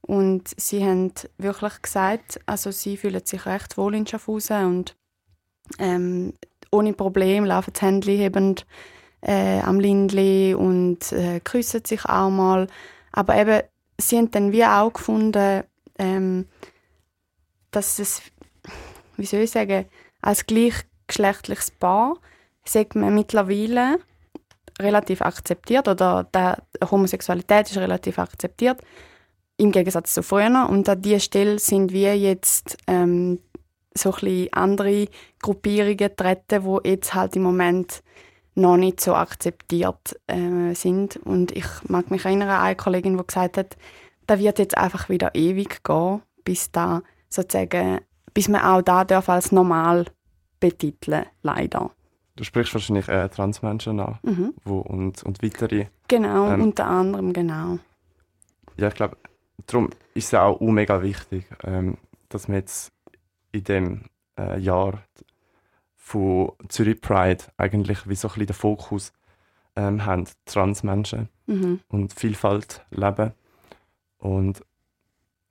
Und 0.03 0.49
sie 0.57 0.85
haben 0.85 1.13
wirklich 1.39 1.83
gesagt, 1.83 2.41
also 2.47 2.71
sie 2.71 2.97
fühlen 2.97 3.25
sich 3.25 3.47
recht 3.47 3.77
wohl 3.77 3.95
in 3.95 4.07
Schaffhausen 4.07 4.67
und 4.67 4.97
ähm, 5.79 6.35
ohne 6.71 6.93
Problem 6.93 7.45
laufen 7.45 7.73
die 7.73 7.81
Händchen 7.81 8.17
hebend 8.17 8.67
äh, 9.23 9.61
am 9.61 9.81
Lindli 9.81 10.55
und 10.55 11.13
äh, 11.13 11.41
küssen 11.41 11.85
sich 11.85 12.05
auch 12.05 12.31
mal. 12.31 12.67
Aber 13.13 13.37
eben, 13.37 13.63
sie 13.99 14.19
haben 14.19 14.31
dann 14.31 14.53
wie 14.53 14.65
auch 14.65 14.93
gefunden, 14.93 15.65
ähm, 15.99 16.47
dass 17.71 17.99
es, 17.99 18.23
wie 19.17 19.27
soll 19.27 19.41
ich 19.41 19.51
sagen, 19.51 19.87
als 20.23 20.47
gleichgeschlechtliches 20.47 21.71
Paar 21.73 22.17
sagt 22.65 22.95
man 22.95 23.15
mittlerweile 23.15 23.99
relativ 24.81 25.23
akzeptiert 25.23 25.89
oder 25.89 26.25
die 26.25 26.87
Homosexualität 26.91 27.71
ist 27.71 27.77
relativ 27.77 28.19
akzeptiert 28.19 28.81
im 29.61 29.73
Gegensatz 29.73 30.15
zu 30.15 30.23
früher 30.23 30.67
und 30.71 30.89
an 30.89 31.03
dieser 31.03 31.21
Stelle 31.21 31.59
sind 31.59 31.93
wir 31.93 32.17
jetzt 32.17 32.79
ähm, 32.87 33.41
so 33.95 34.15
ein 34.23 34.49
andere 34.53 35.07
Gruppierungen 35.41 36.17
treten, 36.17 36.63
die 36.65 36.89
jetzt 36.89 37.15
halt 37.15 37.37
im 37.37 37.43
Moment 37.43 38.03
noch 38.55 38.77
nicht 38.77 39.01
so 39.01 39.15
akzeptiert 39.15 40.19
äh, 40.27 40.75
sind. 40.75 41.17
Und 41.17 41.53
ich 41.53 41.67
mag 41.89 42.11
mich 42.11 42.25
erinnern 42.25 42.49
an 42.51 42.63
eine 42.63 42.77
Kollegin, 42.77 43.17
die 43.17 43.27
gesagt 43.27 43.57
hat, 43.57 43.77
da 44.27 44.39
wird 44.39 44.59
jetzt 44.59 44.77
einfach 44.77 45.09
wieder 45.09 45.35
ewig 45.35 45.83
gehen, 45.83 46.23
bis 46.45 46.71
da 46.71 47.03
sozusagen, 47.29 48.01
bis 48.35 48.49
man 48.49 48.63
auch 48.63 48.83
da 48.83 49.05
darf 49.05 49.29
als 49.29 49.51
normal 49.53 50.07
betiteln, 50.61 51.27
leider. 51.43 51.91
Du 52.37 52.45
sprichst 52.45 52.73
wahrscheinlich 52.75 53.09
äh, 53.09 53.29
Transmenschen 53.29 54.01
an 54.01 54.19
Mhm. 54.23 54.55
wo, 54.65 54.79
und, 54.81 55.23
und 55.25 55.43
weitere. 55.43 55.87
Genau, 56.09 56.49
Ähm, 56.51 56.63
unter 56.63 56.87
anderem, 56.87 57.33
genau. 57.33 57.79
Ja, 58.77 58.89
ich 58.89 58.95
glaube, 58.95 59.17
darum 59.67 59.91
ist 60.15 60.29
es 60.33 60.35
auch 60.35 60.61
mega 60.61 61.03
wichtig, 61.03 61.45
ähm, 61.65 61.97
dass 62.29 62.49
wir 62.49 62.57
jetzt 62.57 62.93
in 63.53 63.65
dem 63.65 64.03
äh, 64.39 64.59
Jahr 64.59 65.03
von 65.97 66.53
Zürich 66.69 67.01
Pride 67.01 67.45
eigentlich 67.57 68.09
wie 68.09 68.15
so 68.15 68.29
ein 68.29 68.33
bisschen 68.35 68.47
den 68.47 68.55
Fokus 68.55 69.13
ähm, 69.77 70.05
haben, 70.05 70.25
Transmenschen 70.47 71.29
Mhm. 71.47 71.81
und 71.89 72.13
Vielfalt 72.13 72.85
leben. 72.91 73.33
Und 74.19 74.63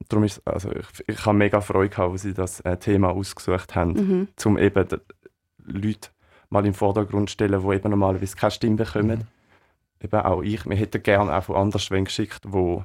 darum 0.08 0.24
ist 0.24 0.46
also 0.46 0.70
ich, 0.72 0.86
ich 1.06 1.26
habe 1.26 1.36
mega 1.36 1.60
Freude 1.60 1.90
gehabt, 1.90 2.12
als 2.12 2.22
sie 2.22 2.32
das 2.34 2.60
äh, 2.60 2.76
Thema 2.78 3.10
ausgesucht 3.10 3.74
haben, 3.74 3.92
Mhm. 3.92 4.28
um 4.44 4.58
eben 4.58 4.88
Leute 5.64 6.08
mal 6.48 6.64
im 6.66 6.74
Vordergrund 6.74 7.28
zu 7.28 7.34
stellen, 7.34 7.62
die 7.62 7.74
eben 7.76 7.90
normalerweise 7.90 8.36
keine 8.36 8.50
Stimme 8.50 8.76
bekommen. 8.76 9.24
Eben 10.02 10.20
auch 10.20 10.42
ich, 10.42 10.64
wir 10.66 10.76
hätten 10.76 11.02
gerne 11.02 11.36
auch 11.36 11.44
von 11.44 11.56
anderswen 11.56 12.06
geschickt, 12.06 12.40
wo, 12.46 12.84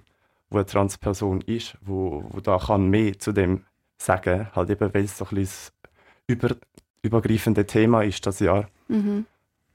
wo 0.50 0.58
eine 0.58 0.66
Transperson 0.66 1.42
ist, 1.42 1.78
wo, 1.82 2.24
wo 2.30 2.40
da 2.42 2.58
kann 2.58 2.90
mehr 2.90 3.18
zu 3.18 3.32
dem 3.32 3.64
sagen, 3.98 4.48
halt 4.54 4.70
eben, 4.70 4.94
weil 4.94 5.04
es 5.04 5.18
so 5.18 5.26
ein 5.26 5.36
bisschen 5.36 5.74
über, 6.28 6.56
übergreifende 7.02 7.66
Thema 7.66 8.04
ist 8.04 8.26
das 8.26 8.40
Jahr. 8.40 8.68
Mhm. 8.88 9.26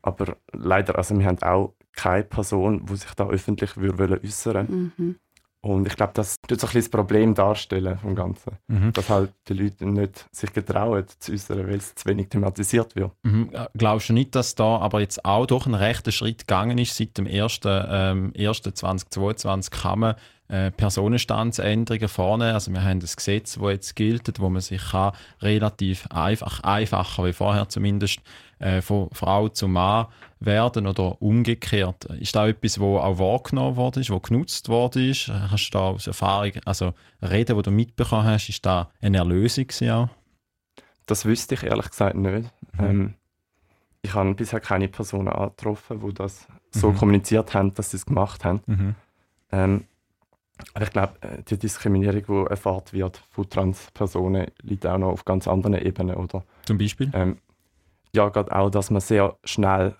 Aber 0.02 0.36
leider, 0.52 0.96
also 0.96 1.18
wir 1.18 1.26
haben 1.26 1.42
auch 1.42 1.74
keine 1.92 2.24
Person, 2.24 2.86
die 2.86 2.96
sich 2.96 3.12
da 3.14 3.28
öffentlich 3.28 3.76
würde 3.76 4.20
äußern 4.22 4.92
Mhm. 4.96 5.16
Und 5.62 5.86
ich 5.86 5.94
glaube, 5.94 6.12
das 6.14 6.36
tut 6.48 6.58
so 6.58 6.66
ein 6.66 6.72
bisschen 6.72 6.80
das 6.80 6.88
Problem 6.88 7.34
darstellen 7.34 7.98
vom 7.98 8.14
Ganzen. 8.14 8.52
Mhm. 8.68 8.94
Dass 8.94 9.10
halt 9.10 9.34
die 9.46 9.52
Leute 9.52 9.84
nicht 9.86 10.26
sich 10.32 10.52
getrauen 10.54 11.04
zu 11.18 11.32
äußern, 11.32 11.66
weil 11.66 11.76
es 11.76 11.94
zu 11.94 12.08
wenig 12.08 12.30
thematisiert 12.30 12.96
wird. 12.96 13.12
Mhm. 13.22 13.50
Äh, 13.52 13.66
Glaubst 13.76 14.08
du 14.08 14.14
nicht, 14.14 14.34
dass 14.34 14.54
da 14.54 14.78
aber 14.78 15.00
jetzt 15.00 15.22
auch 15.24 15.44
durch 15.44 15.66
einen 15.66 15.74
rechten 15.74 16.12
Schritt 16.12 16.46
gegangen 16.46 16.78
ist? 16.78 16.96
Seit 16.96 17.18
dem 17.18 17.26
1. 17.26 17.60
Ähm, 17.66 18.32
1. 18.38 18.62
2022 18.62 19.70
kann 19.70 19.98
man 19.98 20.14
äh, 20.50 20.70
Personenstandsänderungen 20.70 22.08
vornehmen. 22.08 22.54
Also 22.54 22.72
wir 22.72 22.82
haben 22.82 23.00
das 23.00 23.16
Gesetz, 23.16 23.54
das 23.54 23.70
jetzt 23.70 23.96
gilt, 23.96 24.40
wo 24.40 24.48
man 24.48 24.60
sich 24.60 24.82
kann 24.90 25.12
relativ 25.40 26.06
einfach, 26.10 26.60
einfacher 26.60 27.24
wie 27.24 27.32
vorher 27.32 27.68
zumindest, 27.68 28.20
äh, 28.58 28.82
von 28.82 29.08
Frau 29.12 29.48
zu 29.48 29.68
Mann 29.68 30.06
werden 30.40 30.86
oder 30.86 31.20
umgekehrt. 31.22 32.04
Ist 32.06 32.34
da 32.34 32.48
etwas, 32.48 32.80
wo 32.80 32.98
auch 32.98 33.18
wahrgenommen 33.18 33.76
worden 33.76 34.00
ist, 34.00 34.10
wo 34.10 34.20
genutzt 34.20 34.68
worden 34.68 35.08
ist? 35.10 35.28
Hast 35.28 35.70
du 35.70 35.78
da 35.78 35.84
aus 35.90 36.06
Erfahrung, 36.06 36.52
also 36.64 36.94
Reden, 37.22 37.56
die 37.56 37.62
du 37.62 37.70
mitbekommen 37.70 38.24
hast, 38.24 38.48
ist 38.48 38.64
da 38.66 38.90
eine 39.00 39.18
Erlösung 39.18 39.66
auch? 39.90 40.08
Das 41.06 41.24
wüsste 41.24 41.54
ich 41.54 41.62
ehrlich 41.64 41.90
gesagt 41.90 42.16
nicht. 42.16 42.50
Mhm. 42.78 42.84
Ähm, 42.84 43.14
ich 44.02 44.14
habe 44.14 44.34
bisher 44.34 44.60
keine 44.60 44.88
Personen 44.88 45.28
angetroffen, 45.28 46.00
die 46.00 46.14
das 46.14 46.46
so 46.70 46.90
Mhm. 46.90 46.96
kommuniziert 46.96 47.52
haben, 47.54 47.74
dass 47.74 47.90
sie 47.90 47.98
es 47.98 48.06
gemacht 48.06 48.44
haben. 48.44 48.62
Mhm. 48.66 48.94
Ähm, 49.52 49.84
aber 50.74 50.84
ich 50.84 50.90
glaube, 50.90 51.14
äh, 51.22 51.42
die 51.42 51.58
Diskriminierung, 51.58 52.22
die 52.46 52.50
erfahrt 52.50 52.92
wird 52.92 53.16
von 53.30 53.48
Transpersonen, 53.48 54.46
liegt 54.62 54.86
auch 54.86 54.98
noch 54.98 55.10
auf 55.12 55.24
ganz 55.24 55.46
anderen 55.48 55.74
Ebenen. 55.76 56.16
Oder? 56.16 56.44
Zum 56.66 56.78
Beispiel? 56.78 57.10
Ähm, 57.14 57.38
ja, 58.14 58.28
gerade 58.28 58.54
auch, 58.54 58.70
dass 58.70 58.90
man 58.90 59.00
sehr 59.00 59.36
schnell 59.44 59.94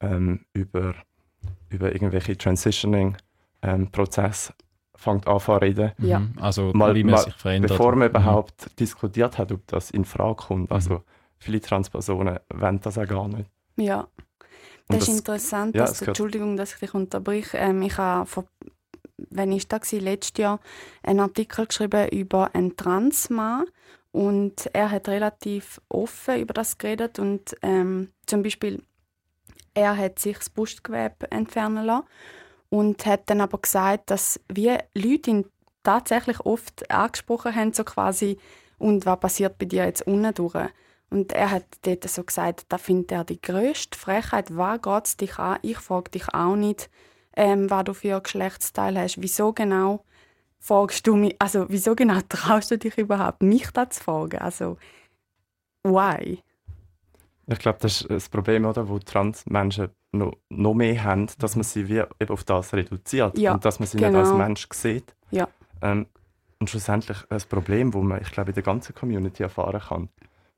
ähm, 0.00 0.44
über, 0.52 0.94
über 1.70 1.92
irgendwelche 1.92 2.36
Transitioning-Prozesse 3.62 4.52
fängt 4.94 5.26
an 5.26 5.40
zu 5.40 5.52
reden. 5.56 5.92
Ja. 5.98 6.20
Mhm. 6.20 6.32
Also 6.40 6.72
Mal- 6.72 6.94
wie 6.94 7.04
man 7.04 7.14
mal 7.14 7.24
sich 7.24 7.34
verändert. 7.34 7.70
Bevor 7.70 7.90
man 7.92 8.08
Mhm. 8.08 8.14
überhaupt 8.16 8.78
diskutiert 8.80 9.36
hat, 9.38 9.52
ob 9.52 9.66
das 9.66 9.90
in 9.90 10.04
Frage 10.04 10.36
kommt. 10.36 10.72
Also 10.72 10.94
Mhm. 10.94 11.02
viele 11.38 11.60
Transpersonen 11.60 12.38
wollen 12.54 12.80
das 12.80 12.96
auch 12.98 13.06
gar 13.06 13.28
nicht. 13.28 13.50
Ja. 13.76 14.00
Und 14.88 15.00
Das 15.00 15.00
ist 15.00 15.08
das- 15.08 15.18
interessant, 15.18 15.74
ja, 15.74 15.84
dass 15.84 16.00
Entschuldigung, 16.02 16.56
dass 16.56 16.74
ich 16.74 16.78
dich 16.80 16.94
unterbrich. 16.94 17.48
Ähm, 17.54 17.82
ich 17.82 17.98
habe 17.98 18.24
vor, 18.26 18.44
wenn 19.36 19.52
ich 19.52 19.68
da 19.68 19.78
war, 19.80 20.00
letztes 20.00 20.38
Jahr 20.38 20.60
einen 21.02 21.20
Artikel 21.20 21.66
geschrieben 21.66 22.08
über 22.08 22.54
einen 22.54 22.76
Transmann 22.76 23.66
und 24.12 24.68
er 24.72 24.90
hat 24.90 25.08
relativ 25.08 25.80
offen 25.88 26.40
über 26.40 26.54
das 26.54 26.78
geredet 26.78 27.18
und 27.18 27.56
ähm, 27.62 28.12
zum 28.26 28.42
Beispiel 28.42 28.82
er 29.74 29.96
hat 29.96 30.18
sich 30.18 30.38
das 30.38 30.50
Brustgewebe 30.50 31.30
entfernen 31.30 31.84
lassen 31.84 32.06
und 32.70 33.04
hat 33.04 33.28
dann 33.28 33.42
aber 33.42 33.58
gesagt, 33.58 34.10
dass 34.10 34.40
wir 34.48 34.82
Leute 34.94 35.30
ihn 35.30 35.44
tatsächlich 35.82 36.40
oft 36.40 36.90
angesprochen 36.90 37.54
haben, 37.54 37.72
so 37.72 37.84
quasi 37.84 38.38
und 38.78 39.06
was 39.06 39.20
passiert 39.20 39.58
bei 39.58 39.66
dir 39.66 39.84
jetzt 39.84 40.06
unten 40.06 40.34
durch? 40.34 40.70
Und 41.08 41.32
er 41.32 41.50
hat 41.50 41.64
dort 41.82 42.08
so 42.08 42.24
gesagt, 42.24 42.66
da 42.68 42.78
findet 42.78 43.12
er 43.12 43.24
die 43.24 43.40
grösste 43.40 43.96
Frechheit, 43.96 44.56
was 44.56 44.82
geht 44.82 45.04
es 45.04 45.16
dich 45.16 45.38
an? 45.38 45.58
Ich 45.62 45.78
frage 45.78 46.10
dich 46.10 46.34
auch 46.34 46.56
nicht, 46.56 46.90
ähm, 47.36 47.70
was 47.70 47.84
du 47.84 47.94
für 47.94 48.16
ein 48.16 48.22
Geschlechtsteil 48.22 48.98
hast. 48.98 49.20
Wieso 49.20 49.52
genau 49.52 50.04
fragst 50.58 51.06
du 51.06 51.16
mich, 51.16 51.36
also 51.38 51.66
wieso 51.68 51.94
genau 51.94 52.20
traust 52.28 52.70
du 52.70 52.78
dich 52.78 52.96
überhaupt, 52.98 53.42
mich 53.42 53.70
da 53.70 53.88
zu 53.88 54.02
fragen? 54.02 54.38
Also, 54.38 54.78
why? 55.84 56.42
Ich 57.48 57.58
glaube, 57.60 57.78
das 57.80 58.00
ist 58.00 58.10
das 58.10 58.28
Problem, 58.28 58.64
oder, 58.64 58.88
wo 58.88 58.98
Transmenschen 58.98 59.90
noch, 60.10 60.36
noch 60.48 60.74
mehr 60.74 61.04
haben, 61.04 61.28
dass 61.38 61.54
man 61.54 61.62
sie 61.62 61.88
wie 61.88 61.98
eben 61.98 62.30
auf 62.30 62.42
das 62.42 62.72
reduziert 62.74 63.38
Ja, 63.38 63.54
und 63.54 63.64
dass 63.64 63.78
man 63.78 63.86
sie 63.86 63.98
nicht 63.98 64.06
genau. 64.06 64.18
als 64.18 64.32
Mensch 64.32 64.66
sieht. 64.72 65.14
Ja. 65.30 65.46
Ähm, 65.80 66.06
und 66.58 66.70
schlussendlich 66.70 67.18
ein 67.28 67.42
Problem, 67.48 67.94
wo 67.94 68.00
man, 68.02 68.20
ich 68.22 68.32
glaube, 68.32 68.50
in 68.50 68.54
der 68.54 68.62
ganzen 68.64 68.94
Community 68.94 69.42
erfahren 69.42 69.80
kann, 69.80 70.08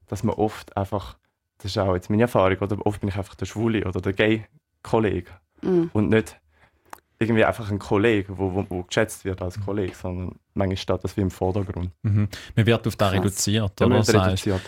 dass 0.07 0.23
man 0.23 0.37
oft 0.37 0.75
einfach, 0.77 1.19
das 1.59 1.73
ist 1.73 1.79
auch 1.79 1.95
jetzt 1.95 2.09
meine 2.09 2.23
Erfahrung, 2.23 2.57
oder 2.59 2.87
oft 2.87 3.01
bin 3.01 3.09
ich 3.11 3.17
einfach 3.17 3.35
der 3.35 3.47
Schwule 3.47 3.85
oder 3.87 4.01
der 4.01 4.13
Gay-Kollege 4.13 5.31
Mm. 5.61 5.87
und 5.93 6.09
nicht 6.11 6.41
irgendwie 7.21 7.45
einfach 7.45 7.71
ein 7.71 7.79
Kollege, 7.79 8.39
wo, 8.39 8.55
wo, 8.55 8.65
wo 8.69 8.83
geschätzt 8.85 9.25
wird 9.25 9.43
als 9.43 9.61
Kollege, 9.61 9.95
sondern 9.95 10.37
manchmal 10.55 10.77
steht 10.77 11.03
das 11.05 11.17
wie 11.17 11.21
im 11.23 11.31
Vordergrund. 11.31 11.91
Mhm. 12.03 12.29
Man 12.55 12.67
wird 12.67 12.87
auf 12.87 12.97
das 12.97 13.11
Krass. 13.11 13.21
reduziert, 13.21 13.81
Ja, 13.81 13.87
oder? 13.87 13.97
man 13.97 14.07
wird 14.07 14.17
reduziert. 14.27 14.61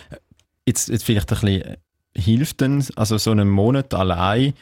jetzt, 0.65 0.89
jetzt 0.89 1.03
vielleicht 1.03 1.31
ein 1.31 1.39
bisschen, 1.39 1.61
äh, 1.61 1.77
hilft 2.13 2.59
denn, 2.59 2.85
also 2.97 3.17
so 3.17 3.31
einen 3.31 3.49
Monat 3.49 3.93
allein 3.93 4.53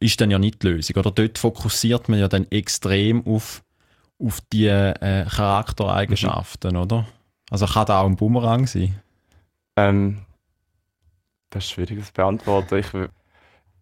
ist 0.00 0.20
dann 0.20 0.32
ja 0.32 0.38
nicht 0.40 0.62
die 0.64 0.68
Lösung, 0.68 0.96
oder? 0.96 1.12
Dort 1.12 1.38
fokussiert 1.38 2.08
man 2.08 2.18
ja 2.18 2.26
dann 2.26 2.46
extrem 2.50 3.24
auf, 3.24 3.62
auf 4.18 4.40
die 4.52 4.66
äh, 4.66 5.24
Charaktereigenschaften, 5.30 6.76
oder? 6.76 7.06
Also 7.50 7.66
kann 7.66 7.86
da 7.86 8.00
auch 8.00 8.06
ein 8.06 8.16
Bumerang 8.16 8.66
sein? 8.66 9.00
Ähm, 9.76 10.22
das 11.50 11.64
ist 11.64 11.70
schwierig 11.70 12.04
zu 12.04 12.12
beantworten. 12.12 12.78
Ich, 12.78 12.86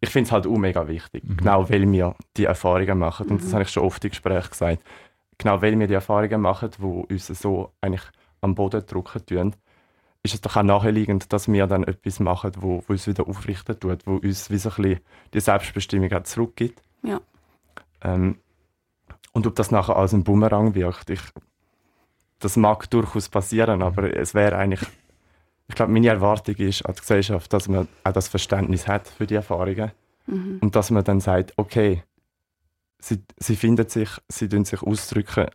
ich 0.00 0.10
finde 0.10 0.28
es 0.28 0.32
halt 0.32 0.46
auch 0.46 0.56
mega 0.56 0.86
wichtig, 0.88 1.22
Mhm. 1.24 1.36
genau 1.36 1.68
weil 1.68 1.90
wir 1.90 2.14
die 2.36 2.44
Erfahrungen 2.44 2.98
machen. 2.98 3.28
Und 3.28 3.40
das 3.42 3.48
Mhm. 3.50 3.52
habe 3.54 3.62
ich 3.64 3.70
schon 3.70 3.82
oft 3.84 4.02
im 4.04 4.10
Gespräch 4.10 4.48
gesagt. 4.50 4.82
Genau 5.38 5.60
weil 5.62 5.78
wir 5.78 5.86
die 5.86 5.94
Erfahrungen 5.94 6.40
machen, 6.40 6.70
die 6.78 6.84
uns 7.14 7.26
so 7.26 7.70
eigentlich 7.80 8.02
am 8.40 8.54
Boden 8.54 8.84
drücken 8.86 9.24
tun, 9.26 9.56
ist 10.22 10.34
es 10.34 10.40
doch 10.42 10.56
auch 10.56 10.62
naheliegend, 10.62 11.32
dass 11.32 11.50
wir 11.50 11.66
dann 11.66 11.84
etwas 11.84 12.20
machen, 12.20 12.52
wo, 12.58 12.82
wo 12.86 12.92
uns 12.92 13.06
wieder 13.06 13.26
aufrichten 13.26 13.78
tut, 13.80 14.06
wo 14.06 14.16
uns 14.16 14.50
wie 14.50 14.58
so 14.58 14.68
ein 14.70 14.76
bisschen 14.76 15.00
die 15.32 15.40
Selbstbestimmung 15.40 16.12
auch 16.12 16.22
zurückgibt. 16.24 16.82
Ja. 17.02 17.20
Ähm, 18.02 18.36
und 19.32 19.46
ob 19.46 19.54
das 19.54 19.70
nachher 19.70 19.96
als 19.96 20.12
ein 20.12 20.24
Bumerang 20.24 20.74
wirkt, 20.74 21.08
ich, 21.10 21.20
das 22.38 22.56
mag 22.56 22.88
durchaus 22.90 23.28
passieren, 23.28 23.82
aber 23.82 24.14
es 24.14 24.34
wäre 24.34 24.56
eigentlich 24.56 24.80
ich 25.70 25.76
glaube, 25.76 25.92
meine 25.92 26.08
Erwartung 26.08 26.54
ist 26.56 26.84
an 26.84 26.94
die 26.94 27.00
Gesellschaft, 27.00 27.52
dass 27.52 27.68
man 27.68 27.88
auch 28.04 28.12
das 28.12 28.28
Verständnis 28.28 28.86
hat 28.86 29.08
für 29.08 29.26
die 29.26 29.34
Erfahrungen 29.36 29.92
Mhm. 30.26 30.58
und 30.60 30.76
dass 30.76 30.90
man 30.90 31.02
dann 31.02 31.20
sagt, 31.20 31.52
okay, 31.56 32.04
sie, 33.00 33.22
sie 33.38 33.56
finden 33.56 33.88
sich, 33.88 34.08
sie 34.28 34.48
tun 34.48 34.64
sich 34.64 34.82
ausdrücken 34.82 35.46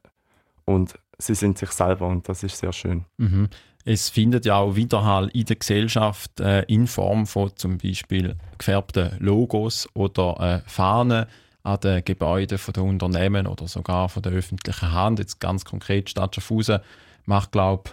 und 0.65 0.95
sie 1.17 1.35
sind 1.35 1.57
sich 1.57 1.69
selber 1.71 2.07
und 2.07 2.27
das 2.27 2.43
ist 2.43 2.57
sehr 2.57 2.73
schön. 2.73 3.05
Mhm. 3.17 3.49
Es 3.85 4.09
findet 4.09 4.45
ja 4.45 4.57
auch 4.57 4.75
Widerhall 4.75 5.29
in 5.29 5.45
der 5.45 5.57
Gesellschaft 5.57 6.39
äh, 6.39 6.63
in 6.63 6.87
Form 6.87 7.27
von 7.27 7.55
zum 7.55 7.77
Beispiel 7.77 8.35
gefärbten 8.57 9.15
Logos 9.19 9.87
oder 9.93 10.63
äh, 10.65 10.69
Fahnen 10.69 11.27
an 11.63 11.79
den 11.79 12.03
Gebäuden 12.03 12.57
von 12.57 12.73
den 12.73 12.83
Unternehmen 12.83 13.47
oder 13.47 13.67
sogar 13.67 14.09
von 14.09 14.23
der 14.23 14.31
öffentlichen 14.33 14.91
Hand. 14.91 15.19
Jetzt 15.19 15.39
ganz 15.39 15.63
konkret 15.65 16.09
Stadt 16.09 16.35
Schaffhausen 16.35 16.79
macht, 17.25 17.51
glaube 17.51 17.91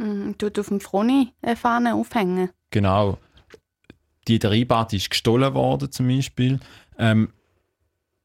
Mhm. 0.00 0.38
Tut 0.38 0.58
auf 0.58 0.68
dem 0.68 0.80
Froni 0.80 1.32
eine 1.42 1.56
Fahne 1.56 1.94
aufhängen. 1.94 2.50
genau, 2.70 3.18
die 4.28 4.38
der 4.38 4.50
Rheinbad 4.50 4.92
ist 4.92 5.10
gestohlen 5.10 5.54
worden 5.54 5.90
zum 5.90 6.08
Beispiel. 6.08 6.60
Ähm, 6.98 7.32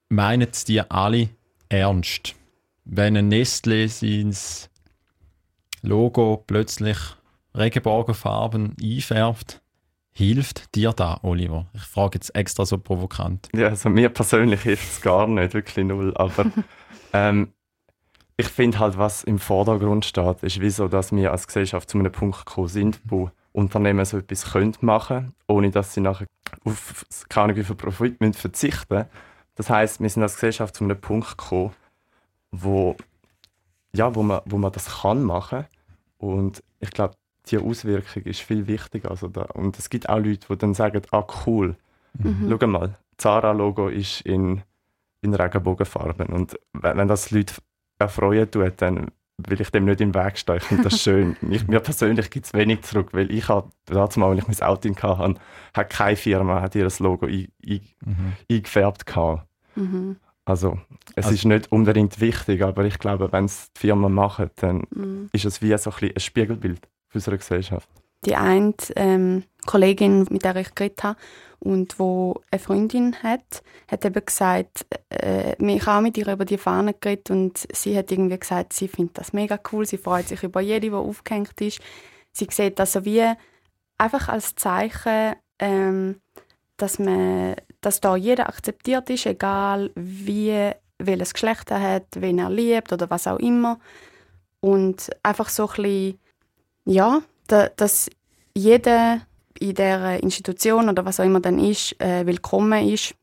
meinen 0.09 0.47
es 0.51 0.63
die 0.65 0.81
alle 0.81 1.29
ernst? 1.69 2.35
Wenn 2.83 3.17
ein 3.17 3.27
Nestle 3.29 3.89
sein 3.89 4.35
Logo 5.81 6.43
plötzlich 6.45 6.97
Regenbogenfarben 7.55 8.75
einfärbt, 8.81 9.61
hilft 10.11 10.75
dir 10.75 10.93
da, 10.93 11.19
Oliver? 11.23 11.67
Ich 11.73 11.81
frage 11.81 12.15
jetzt 12.15 12.35
extra 12.35 12.65
so 12.65 12.77
provokant. 12.77 13.49
Ja, 13.55 13.69
also 13.69 13.89
mir 13.89 14.09
persönlich 14.09 14.61
hilft 14.61 14.91
es 14.91 15.01
gar 15.01 15.27
nicht, 15.27 15.53
wirklich 15.53 15.85
null, 15.85 16.13
aber 16.15 16.45
ähm, 17.13 17.53
ich 18.37 18.47
finde 18.47 18.79
halt, 18.79 18.97
was 18.97 19.23
im 19.23 19.39
Vordergrund 19.39 20.05
steht, 20.05 20.43
ist 20.43 20.59
wieso, 20.59 20.87
dass 20.87 21.11
wir 21.11 21.31
als 21.31 21.47
Gesellschaft 21.47 21.89
zu 21.89 21.97
einem 21.97 22.11
Punkt 22.11 22.45
gekommen 22.45 22.67
sind, 22.67 22.99
wo 23.05 23.31
Unternehmen 23.53 24.03
so 24.03 24.17
etwas 24.17 24.51
können 24.51 24.75
machen 24.81 25.33
ohne 25.47 25.71
dass 25.71 25.93
sie 25.93 26.01
nachher 26.01 26.27
auf 26.65 27.05
keine 27.29 27.53
Profit 27.53 28.19
müssen 28.19 28.33
verzichten 28.33 29.05
Das 29.55 29.69
heißt, 29.69 30.01
wir 30.01 30.09
sind 30.09 30.23
als 30.23 30.35
Gesellschaft 30.35 30.75
zu 30.75 30.83
einem 30.83 30.99
Punkt 30.99 31.37
gekommen, 31.37 31.71
wo, 32.51 32.95
ja, 33.93 34.13
wo, 34.13 34.23
man, 34.23 34.41
wo 34.45 34.57
man 34.57 34.71
das 34.71 35.01
kann 35.01 35.23
machen 35.23 35.65
und 36.17 36.63
ich 36.79 36.91
glaube, 36.91 37.15
die 37.47 37.57
Auswirkung 37.57 38.23
ist 38.23 38.41
viel 38.41 38.67
wichtiger. 38.67 39.11
Also 39.11 39.27
da, 39.27 39.43
und 39.43 39.77
es 39.77 39.89
gibt 39.89 40.09
auch 40.09 40.17
Leute, 40.17 40.47
die 40.49 40.57
dann 40.57 40.73
sagen, 40.73 41.01
ah 41.11 41.25
cool, 41.45 41.75
mhm. 42.17 42.47
schau 42.59 42.67
mal, 42.67 42.97
Zara-Logo 43.17 43.87
ist 43.87 44.21
in, 44.21 44.63
in 45.21 45.33
Regenbogenfarben 45.33 46.27
und 46.27 46.59
wenn, 46.73 46.97
wenn 46.97 47.07
das 47.07 47.31
Leute 47.31 47.55
erfreuen 47.99 48.49
tut, 48.49 48.73
dann 48.77 49.11
will 49.37 49.59
ich 49.59 49.69
dem 49.69 49.85
nicht 49.85 50.01
im 50.01 50.13
Weg 50.15 50.37
stehen. 50.37 50.57
Ich 50.57 50.63
finde 50.63 50.83
das 50.83 51.01
schön. 51.01 51.35
ich, 51.49 51.67
mir 51.67 51.79
persönlich 51.79 52.29
gibt 52.29 52.45
es 52.45 52.53
wenig 52.53 52.83
zurück, 52.83 53.09
weil 53.11 53.31
ich 53.31 53.49
habe, 53.49 53.69
damals, 53.85 54.17
als 54.17 54.37
ich 54.39 54.47
mein 54.47 54.67
Auto 54.67 54.89
hatte, 54.89 55.39
hat 55.73 55.89
keine 55.89 56.15
Firma 56.15 56.61
hat 56.61 56.75
ihr 56.75 56.89
Logo 56.99 57.25
ein, 57.25 57.47
ein, 57.65 57.81
mhm. 58.05 58.33
eingefärbt. 58.49 59.05
Mhm. 59.75 60.17
Also, 60.45 60.79
es 61.15 61.25
also, 61.25 61.35
ist 61.35 61.45
nicht 61.45 61.71
unbedingt 61.71 62.21
wichtig, 62.21 62.61
aber 62.61 62.85
ich 62.85 62.99
glaube, 62.99 63.31
wenn 63.31 63.45
es 63.45 63.73
die 63.73 63.79
Firma 63.81 64.09
machen, 64.09 64.51
dann 64.57 64.83
mhm. 64.91 65.29
ist 65.33 65.45
es 65.45 65.61
wie 65.61 65.75
so 65.77 65.91
ein, 65.91 66.11
ein 66.15 66.19
Spiegelbild 66.19 66.87
für 67.09 67.17
unsere 67.17 67.37
Gesellschaft. 67.37 67.89
Die 68.25 68.35
eine 68.35 68.73
ähm, 68.95 69.43
Kollegin, 69.65 70.27
mit 70.29 70.43
der 70.43 70.55
ich 70.55 70.73
geredet 70.75 71.03
habe, 71.03 71.17
und 71.65 71.97
wo 71.97 72.41
eine 72.51 72.59
Freundin 72.59 73.15
hat, 73.23 73.63
hat 73.89 74.05
eben 74.05 74.23
gesagt, 74.23 74.85
äh, 75.09 75.55
ich 75.57 75.85
habe 75.87 76.03
mit 76.03 76.17
ihr 76.17 76.27
über 76.27 76.45
die 76.45 76.59
Fahne 76.59 76.93
geredet 76.93 77.31
und 77.31 77.67
sie 77.73 77.97
hat 77.97 78.11
irgendwie 78.11 78.37
gesagt, 78.37 78.73
sie 78.73 78.87
findet 78.87 79.17
das 79.17 79.33
mega 79.33 79.59
cool, 79.71 79.85
sie 79.85 79.97
freut 79.97 80.27
sich 80.27 80.43
über 80.43 80.61
jede, 80.61 80.89
die 80.89 80.93
aufgehängt 80.93 81.59
ist. 81.61 81.79
Sie 82.31 82.47
sieht 82.51 82.77
das 82.77 82.93
so 82.93 83.03
wie 83.03 83.23
einfach 83.97 84.29
als 84.29 84.53
Zeichen, 84.55 85.35
ähm, 85.57 86.21
dass 86.77 86.99
man, 86.99 87.55
dass 87.81 87.99
da 87.99 88.15
jeder 88.15 88.47
akzeptiert 88.47 89.09
ist, 89.09 89.25
egal 89.25 89.91
wie 89.95 90.71
welches 90.99 91.33
Geschlecht 91.33 91.71
er 91.71 91.81
hat, 91.81 92.07
wen 92.15 92.37
er 92.37 92.51
liebt 92.51 92.93
oder 92.93 93.09
was 93.09 93.27
auch 93.27 93.39
immer. 93.39 93.79
Und 94.59 95.09
einfach 95.23 95.49
so 95.49 95.67
ein 95.67 95.75
bisschen, 95.75 96.19
ja, 96.85 97.21
da, 97.47 97.69
dass 97.69 98.09
jeder 98.53 99.21
in 99.59 99.75
der 99.75 100.21
Institution 100.21 100.89
oder 100.89 101.05
was 101.05 101.19
auch 101.19 101.25
immer 101.25 101.39
dann 101.39 101.59
ist, 101.59 101.99
äh, 102.01 102.25
willkommen 102.25 102.89
ist. 102.89 103.15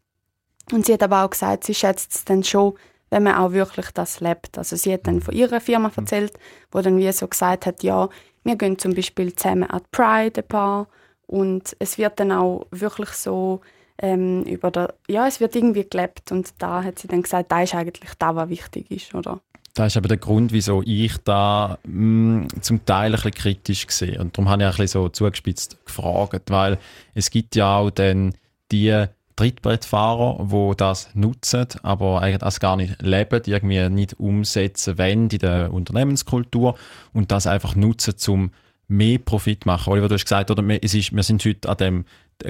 Und 0.71 0.87
sie 0.87 0.95
hat 0.95 1.03
aber 1.03 1.25
auch 1.25 1.31
gesagt, 1.31 1.65
sie 1.65 1.75
schätzt 1.75 2.15
es 2.15 2.25
dann 2.25 2.45
schon, 2.45 2.75
wenn 3.11 3.25
man 3.25 3.35
auch 3.35 3.53
wirklich 3.53 3.91
das 3.91 4.21
lebt. 4.21 4.57
Also 4.57 4.77
sie 4.77 4.93
hat 4.93 5.07
dann 5.07 5.21
von 5.21 5.35
ihrer 5.35 5.61
Firma 5.61 5.89
mhm. 5.89 5.95
erzählt, 5.97 6.33
wo 6.71 6.81
dann 6.81 6.99
wie 6.99 7.13
so 7.13 7.29
gesagt 7.29 7.67
hat, 7.67 7.83
ja, 7.83 8.09
wir 8.45 8.57
gehen 8.57 8.79
zum 8.79 8.95
Beispiel 8.95 9.35
zusammen 9.35 9.65
an 9.65 9.83
Pride 9.91 10.41
ein 10.41 10.49
paar 10.49 10.89
und 11.27 11.77
es 11.79 11.99
wird 11.99 12.19
dann 12.19 12.33
auch 12.33 12.67
wirklich 12.71 13.11
so 13.11 13.61
ähm, 13.99 14.43
über 14.45 14.71
der, 14.71 14.95
ja, 15.09 15.27
es 15.27 15.41
wird 15.41 15.55
irgendwie 15.55 15.89
gelebt 15.89 16.33
und 16.33 16.55
da 16.59 16.83
hat 16.83 16.99
sie 16.99 17.09
dann 17.09 17.23
gesagt, 17.23 17.53
da 17.53 17.63
ist 17.63 17.75
eigentlich 17.75 18.15
das, 18.19 18.35
was 18.35 18.49
wichtig 18.49 18.91
ist, 18.91 19.15
oder? 19.15 19.41
Das 19.75 19.93
ist 19.93 19.97
aber 19.97 20.09
der 20.09 20.19
Grund, 20.19 20.53
wieso 20.53 20.83
ich 20.85 21.17
da 21.25 21.79
mh, 21.85 22.45
mm, 22.45 22.49
zum 22.61 22.85
Teil 22.85 23.07
ein 23.07 23.13
bisschen 23.13 23.31
kritisch 23.33 23.87
sehe. 23.89 24.21
Und 24.21 24.37
darum 24.37 24.51
habe 24.51 24.63
ich 24.63 24.67
ein 24.67 24.73
bisschen 24.73 25.03
so 25.03 25.09
zugespitzt 25.09 25.79
gefragt, 25.87 26.51
weil 26.51 26.79
es 27.15 27.31
gibt 27.31 27.57
ja 27.57 27.79
auch 27.79 27.91
dann 27.91 28.35
die 28.71 29.07
Trittbrettfahrer, 29.37 30.47
die 30.53 30.77
das 30.77 31.15
nutzen, 31.15 31.67
aber 31.83 32.21
eigentlich 32.21 32.39
das 32.39 32.61
gar 32.61 32.77
nicht 32.77 33.01
leben, 33.01 33.43
irgendwie 33.47 33.89
nicht 33.89 34.21
umsetzen 34.21 34.99
wollen 34.99 35.31
in 35.31 35.39
der 35.39 35.73
Unternehmenskultur 35.73 36.77
und 37.15 37.33
das 37.33 37.47
einfach 37.47 37.75
nutzen, 37.75 38.15
um 38.29 38.51
mehr 38.89 39.19
Profit 39.19 39.63
zu 39.63 39.69
machen. 39.69 39.91
Oliver, 39.91 40.09
du 40.09 40.15
hast 40.15 40.25
gesagt, 40.25 40.51
oder, 40.51 40.63
es 40.83 40.93
ist, 40.93 41.17
wir 41.17 41.23
sind 41.23 41.45
heute 41.47 41.69
an 41.69 41.77
dem, 41.79 42.05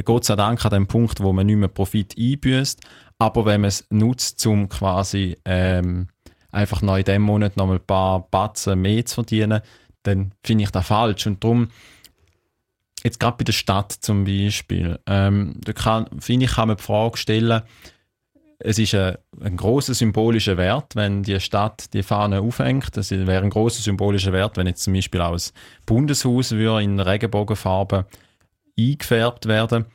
Gott 0.05 0.25
sei 0.25 0.35
Dank 0.35 0.65
an 0.65 0.73
dem 0.73 0.87
Punkt, 0.89 1.21
wo 1.21 1.33
man 1.33 1.47
nicht 1.47 1.57
mehr 1.57 1.69
Profit 1.69 2.17
einbüßt, 2.19 2.81
aber 3.19 3.47
wenn 3.47 3.61
man 3.61 3.69
es 3.69 3.87
nutzt, 3.91 4.45
um 4.47 4.69
quasi 4.69 5.37
ähm, 5.45 6.09
einfach 6.53 6.83
noch 6.83 6.97
in 6.97 7.05
diesem 7.05 7.23
Monat 7.23 7.57
noch 7.57 7.71
ein 7.71 7.81
paar 7.81 8.21
Batzen 8.31 8.81
mehr 8.81 9.05
zu 9.05 9.17
verdienen, 9.17 9.63
dann 10.05 10.33
finde 10.45 10.65
ich 10.65 10.71
das 10.71 10.87
falsch. 10.87 11.27
Und 11.27 11.43
darum, 11.43 11.69
jetzt 13.03 13.19
gerade 13.19 13.39
bei 13.39 13.45
der 13.45 13.53
Stadt 13.53 13.93
zum 13.93 14.25
Beispiel, 14.25 15.01
ähm, 15.07 15.57
da 15.65 16.07
finde 16.21 16.47
ich, 16.47 16.53
kann 16.53 16.69
man 16.69 16.77
die 16.77 16.83
Frage 16.83 17.17
stellen, 17.17 17.63
es 18.65 18.79
ist 18.79 18.95
ein, 18.95 19.17
ein 19.41 19.57
großer 19.57 19.95
symbolischer 19.95 20.57
Wert, 20.57 20.95
wenn 20.95 21.25
die 21.25 21.41
Stadt 21.41 21.93
die 21.95 22.05
Fahne 22.05 22.41
aufhängt. 22.43 22.97
Das 22.97 23.11
wäre 23.11 23.43
ein 23.43 23.51
großer 23.51 23.83
symbolischer 23.83 24.33
Wert, 24.33 24.57
wenn 24.57 24.69
jetzt 24.69 24.85
zum 24.85 24.93
Beispiel 24.93 25.21
auch 25.21 25.33
das 25.33 25.53
Bundeshaus 25.85 26.53
würde 26.53 26.85
in 26.85 27.01
Regenbogenfarben 27.01 28.05
eingefärbt 28.79 29.47
werden. 29.47 29.87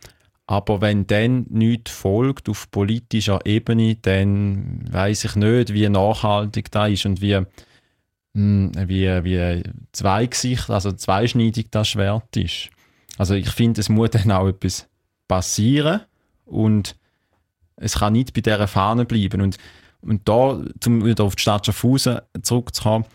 Aber 0.47 0.79
wenn 0.79 1.05
dann 1.07 1.45
nichts 1.49 1.91
folgt 1.91 2.47
auf 2.47 2.71
politischer 2.71 3.45
Ebene, 3.45 3.95
dann 3.95 4.85
weiß 4.89 5.25
ich 5.25 5.35
nicht, 5.35 5.73
wie 5.73 5.89
nachhaltig 5.89 6.71
das 6.71 6.91
ist 6.91 7.05
und 7.05 7.21
wie, 7.21 7.41
hm, 8.33 8.71
wie, 8.87 9.07
wie 9.25 9.63
zweigesicht, 9.91 10.69
also 10.69 10.93
zweischneidig 10.93 11.67
das 11.69 11.89
Schwert 11.89 12.35
ist. 12.37 12.69
Also 13.17 13.33
ich 13.33 13.49
finde, 13.49 13.81
es 13.81 13.89
muss 13.89 14.11
dann 14.11 14.31
auch 14.31 14.47
etwas 14.47 14.87
passieren 15.27 16.01
und 16.45 16.95
es 17.75 17.99
kann 17.99 18.13
nicht 18.13 18.33
bei 18.33 18.39
dieser 18.41 18.67
Fahne 18.67 19.03
bleiben. 19.03 19.41
Und, 19.41 19.57
und 19.99 20.29
da, 20.29 20.63
um 20.85 21.05
wieder 21.05 21.25
auf 21.25 21.35
die 21.35 21.41
Stadt 21.41 21.65
Schaffhausen 21.65 22.21
zurückzukommen, 22.41 23.05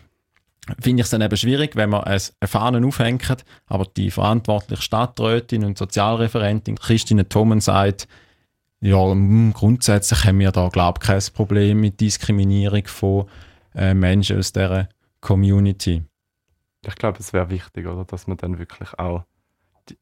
finde 0.79 1.01
ich 1.01 1.05
es 1.05 1.09
dann 1.09 1.21
eben 1.21 1.35
schwierig, 1.37 1.75
wenn 1.75 1.89
man 1.89 2.03
eine 2.03 2.19
Fahne 2.45 2.85
aufhängt, 2.85 3.43
aber 3.67 3.85
die 3.97 4.11
verantwortliche 4.11 4.81
Stadträtin 4.81 5.65
und 5.65 5.77
Sozialreferentin 5.77 6.77
Christine 6.77 7.27
Thommen 7.27 7.59
sagt, 7.59 8.07
ja, 8.79 9.11
hm, 9.11 9.53
grundsätzlich 9.53 10.25
haben 10.25 10.39
wir 10.39 10.51
da, 10.51 10.67
glaube 10.69 10.99
ich, 11.01 11.07
kein 11.07 11.21
Problem 11.33 11.79
mit 11.79 12.01
Diskriminierung 12.01 12.85
von 12.85 13.25
äh, 13.75 13.93
Menschen 13.93 14.37
aus 14.37 14.51
dieser 14.51 14.89
Community. 15.21 16.03
Ich 16.85 16.95
glaube, 16.95 17.19
es 17.19 17.31
wäre 17.31 17.49
wichtig, 17.49 17.87
oder, 17.87 18.03
dass 18.03 18.27
man 18.27 18.37
dann 18.37 18.59
wirklich 18.59 18.93
auch 18.99 19.23
die, 19.89 19.97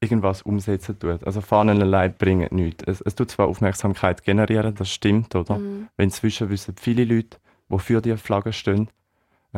irgendwas 0.00 0.40
umsetzen 0.40 0.98
tut. 0.98 1.22
Also 1.24 1.42
Fahnen 1.42 1.82
allein 1.82 2.14
bringen 2.14 2.48
nichts. 2.50 2.84
Es, 2.86 3.02
es 3.02 3.14
tut 3.14 3.30
zwar 3.30 3.46
Aufmerksamkeit 3.46 4.22
generieren, 4.22 4.74
das 4.74 4.90
stimmt, 4.90 5.34
oder? 5.34 5.58
Mhm. 5.58 5.88
Wenn 5.96 6.04
inzwischen 6.04 6.48
wissen 6.48 6.74
viele 6.80 7.04
Leute, 7.04 7.36
wofür 7.68 8.00
die 8.00 8.16
Flagge 8.16 8.54
stehen, 8.54 8.88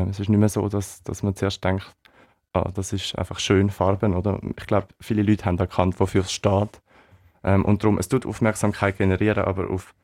es 0.05 0.21
ist 0.21 0.29
nicht 0.29 0.39
mehr 0.39 0.49
so, 0.49 0.69
dass, 0.69 1.03
dass 1.03 1.23
man 1.23 1.35
zuerst 1.35 1.65
denkt, 1.65 1.97
ah, 2.53 2.71
das 2.75 2.93
ist 2.93 3.17
einfach 3.17 3.39
schön, 3.39 3.71
Farben, 3.71 4.15
oder? 4.15 4.41
Ich 4.59 4.67
glaube, 4.67 4.89
viele 5.01 5.23
Leute 5.23 5.45
haben 5.45 5.59
erkannt, 5.59 5.99
wofür 6.01 6.23
es 6.23 6.33
steht. 6.33 6.81
Ähm, 7.43 7.65
und 7.65 7.83
darum, 7.83 7.99
es 7.99 8.09
tut 8.09 8.27
Aufmerksamkeit 8.27 8.99
generieren, 8.99 9.45
aber 9.45 9.71
auf, 9.71 9.95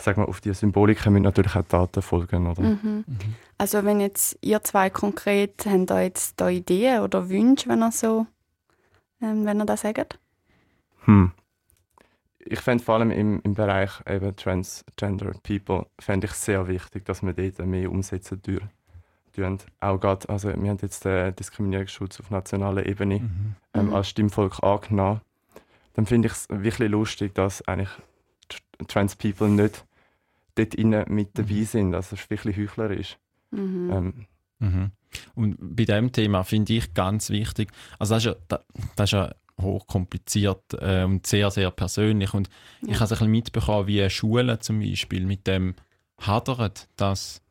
sag 0.00 0.16
mal, 0.16 0.24
auf 0.24 0.40
die 0.40 0.54
Symboliken 0.54 1.12
müssen 1.12 1.24
natürlich 1.24 1.56
auch 1.56 1.62
Daten 1.62 2.02
folgen, 2.02 2.46
oder? 2.46 2.62
Mhm. 2.62 3.04
Mhm. 3.06 3.18
Also 3.58 3.84
wenn 3.84 4.00
jetzt 4.00 4.38
ihr 4.40 4.62
zwei 4.62 4.90
konkret, 4.90 5.66
habt 5.66 5.90
ihr 5.90 6.02
jetzt 6.02 6.40
da 6.40 6.48
Ideen 6.48 7.02
oder 7.02 7.28
Wünsche, 7.28 7.68
wenn 7.68 7.82
ihr 7.82 7.92
so, 7.92 8.26
ähm, 9.20 9.44
wenn 9.44 9.60
ihr 9.60 9.66
das 9.66 9.82
sagt? 9.82 10.18
Hm. 11.04 11.32
Ich 12.38 12.60
fände 12.60 12.84
vor 12.84 12.96
allem 12.96 13.10
im, 13.10 13.40
im 13.42 13.54
Bereich 13.54 13.90
eben 14.08 14.36
Transgender 14.36 15.32
People 15.42 15.86
fände 15.98 16.26
ich 16.28 16.32
sehr 16.32 16.68
wichtig, 16.68 17.04
dass 17.04 17.22
wir 17.22 17.32
dort 17.32 17.66
mehr 17.66 17.90
umsetzen 17.90 18.40
dürfen 18.40 18.70
tun. 19.42 19.58
Auch 19.80 19.98
grad, 19.98 20.28
also 20.28 20.48
wir 20.48 20.70
haben 20.70 20.78
jetzt 20.80 21.04
den 21.04 21.34
Diskriminierungsschutz 21.36 22.20
auf 22.20 22.30
nationaler 22.30 22.86
Ebene 22.86 23.20
mhm. 23.20 23.54
ähm, 23.74 23.86
mhm. 23.86 23.94
als 23.94 24.08
Stimmvolk 24.08 24.62
angenommen. 24.62 25.20
Dann 25.94 26.06
finde 26.06 26.26
ich 26.28 26.34
es 26.34 26.46
wirklich 26.50 26.90
lustig, 26.90 27.34
dass 27.34 27.66
eigentlich 27.66 27.90
Trans 28.88 29.16
People 29.16 29.48
nicht 29.48 29.84
dort 30.54 30.74
innen 30.74 31.04
mit 31.08 31.38
dabei 31.38 31.54
mhm. 31.54 31.64
sind. 31.64 31.94
Also 31.94 32.14
es 32.14 32.22
ist 32.22 32.30
wirklich 32.30 32.56
heuchlerisch. 32.56 33.16
Mhm. 33.50 33.90
Ähm, 33.90 34.26
mhm. 34.58 34.90
Und 35.34 35.56
bei 35.58 35.84
diesem 35.84 36.12
Thema 36.12 36.42
finde 36.44 36.74
ich 36.74 36.92
ganz 36.92 37.30
wichtig, 37.30 37.70
also 37.98 38.14
das 38.14 38.26
ist 38.26 38.36
ja, 38.50 38.58
das 38.96 39.08
ist 39.08 39.12
ja 39.12 39.34
hochkompliziert 39.60 40.74
äh, 40.78 41.04
und 41.04 41.26
sehr, 41.26 41.50
sehr 41.50 41.70
persönlich. 41.70 42.34
Und 42.34 42.48
ja. 42.82 42.92
ich 42.92 42.94
habe 42.96 43.04
es 43.04 43.12
ein 43.12 43.16
bisschen 43.16 43.30
mitbekommen, 43.30 43.86
wie 43.86 44.08
Schulen 44.10 44.60
zum 44.60 44.80
Beispiel 44.80 45.24
mit 45.24 45.46
dem 45.46 45.74
hadern, 46.20 46.72
dass 46.96 47.42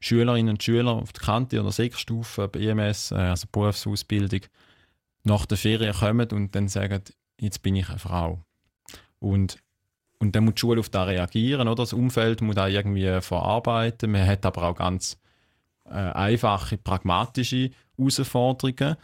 Schülerinnen 0.00 0.50
und 0.50 0.62
Schüler 0.62 0.92
auf 0.92 1.12
der 1.12 1.22
Kante 1.22 1.60
oder 1.60 1.72
Sechsstufe, 1.72 2.48
BMS, 2.48 3.10
äh, 3.10 3.16
also 3.16 3.46
Berufsausbildung, 3.50 4.40
nach 5.24 5.46
der 5.46 5.58
Ferien 5.58 5.94
kommen 5.94 6.28
und 6.30 6.54
dann 6.54 6.68
sagen, 6.68 7.02
jetzt 7.40 7.62
bin 7.62 7.76
ich 7.76 7.88
eine 7.88 7.98
Frau. 7.98 8.40
Und, 9.18 9.58
und 10.18 10.34
dann 10.34 10.44
muss 10.44 10.54
die 10.54 10.60
Schule 10.60 10.80
auf 10.80 10.88
das 10.88 11.08
reagieren, 11.08 11.68
oder? 11.68 11.82
Das 11.82 11.92
Umfeld 11.92 12.40
muss 12.40 12.54
da 12.54 12.68
irgendwie 12.68 13.20
verarbeiten. 13.20 14.12
Man 14.12 14.26
hat 14.26 14.46
aber 14.46 14.62
auch 14.64 14.76
ganz 14.76 15.18
äh, 15.84 15.92
einfache, 15.92 16.78
pragmatische 16.78 17.70
Herausforderungen. 17.96 18.96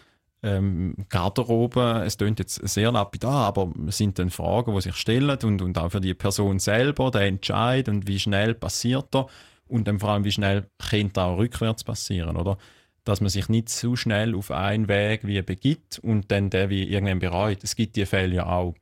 Ähm, 0.42 0.94
Garderobe, 1.08 2.02
es 2.04 2.18
klingt 2.18 2.38
jetzt 2.38 2.56
sehr 2.68 2.92
lapidar, 2.92 3.46
aber 3.46 3.72
es 3.88 3.96
sind 3.96 4.18
dann 4.18 4.28
Fragen, 4.28 4.74
die 4.74 4.82
sich 4.82 4.94
stellen 4.94 5.38
und, 5.42 5.62
und 5.62 5.78
auch 5.78 5.90
für 5.90 6.02
die 6.02 6.12
Person 6.12 6.58
selber, 6.58 7.10
der 7.10 7.22
Entscheid 7.22 7.88
und 7.88 8.06
wie 8.06 8.20
schnell 8.20 8.54
passiert 8.54 9.14
er 9.14 9.26
und 9.66 9.88
dann 9.88 9.98
vor 9.98 10.10
allem, 10.10 10.24
wie 10.24 10.32
schnell 10.32 10.68
könnte 10.78 11.22
auch 11.22 11.38
rückwärts 11.38 11.84
passieren, 11.84 12.36
oder? 12.36 12.58
Dass 13.04 13.20
man 13.20 13.30
sich 13.30 13.48
nicht 13.48 13.68
zu 13.68 13.96
schnell 13.96 14.34
auf 14.34 14.50
einen 14.50 14.88
Weg 14.88 15.26
wie 15.26 15.40
begibt 15.42 15.98
und 15.98 16.30
dann 16.30 16.50
der 16.50 16.70
wie 16.70 16.84
irgendwann 16.84 17.18
bereut. 17.18 17.62
Es 17.62 17.76
gibt 17.76 17.96
die 17.96 18.06
Fälle 18.06 18.36
ja 18.36 18.46
auch. 18.46 18.74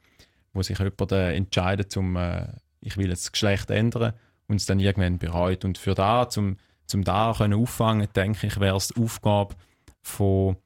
wo 0.52 0.62
sich 0.62 0.78
jemand 0.78 1.12
äh, 1.12 1.34
entscheidet, 1.34 1.90
zum, 1.90 2.16
äh, 2.16 2.46
ich 2.80 2.96
will 2.96 3.08
das 3.08 3.32
Geschlecht 3.32 3.70
ändern 3.70 4.12
und 4.48 4.56
es 4.56 4.66
dann 4.66 4.80
irgendwann 4.80 5.18
bereut. 5.18 5.64
Und 5.64 5.78
für 5.78 5.94
da, 5.94 6.28
zum, 6.28 6.56
zum 6.86 7.04
da 7.04 7.34
können 7.36 7.58
auffangen, 7.58 8.08
denke 8.14 8.46
ich, 8.46 8.60
wäre 8.60 8.76
es 8.76 8.88
die 8.88 9.00
Aufgabe 9.00 9.54
von, 10.02 10.56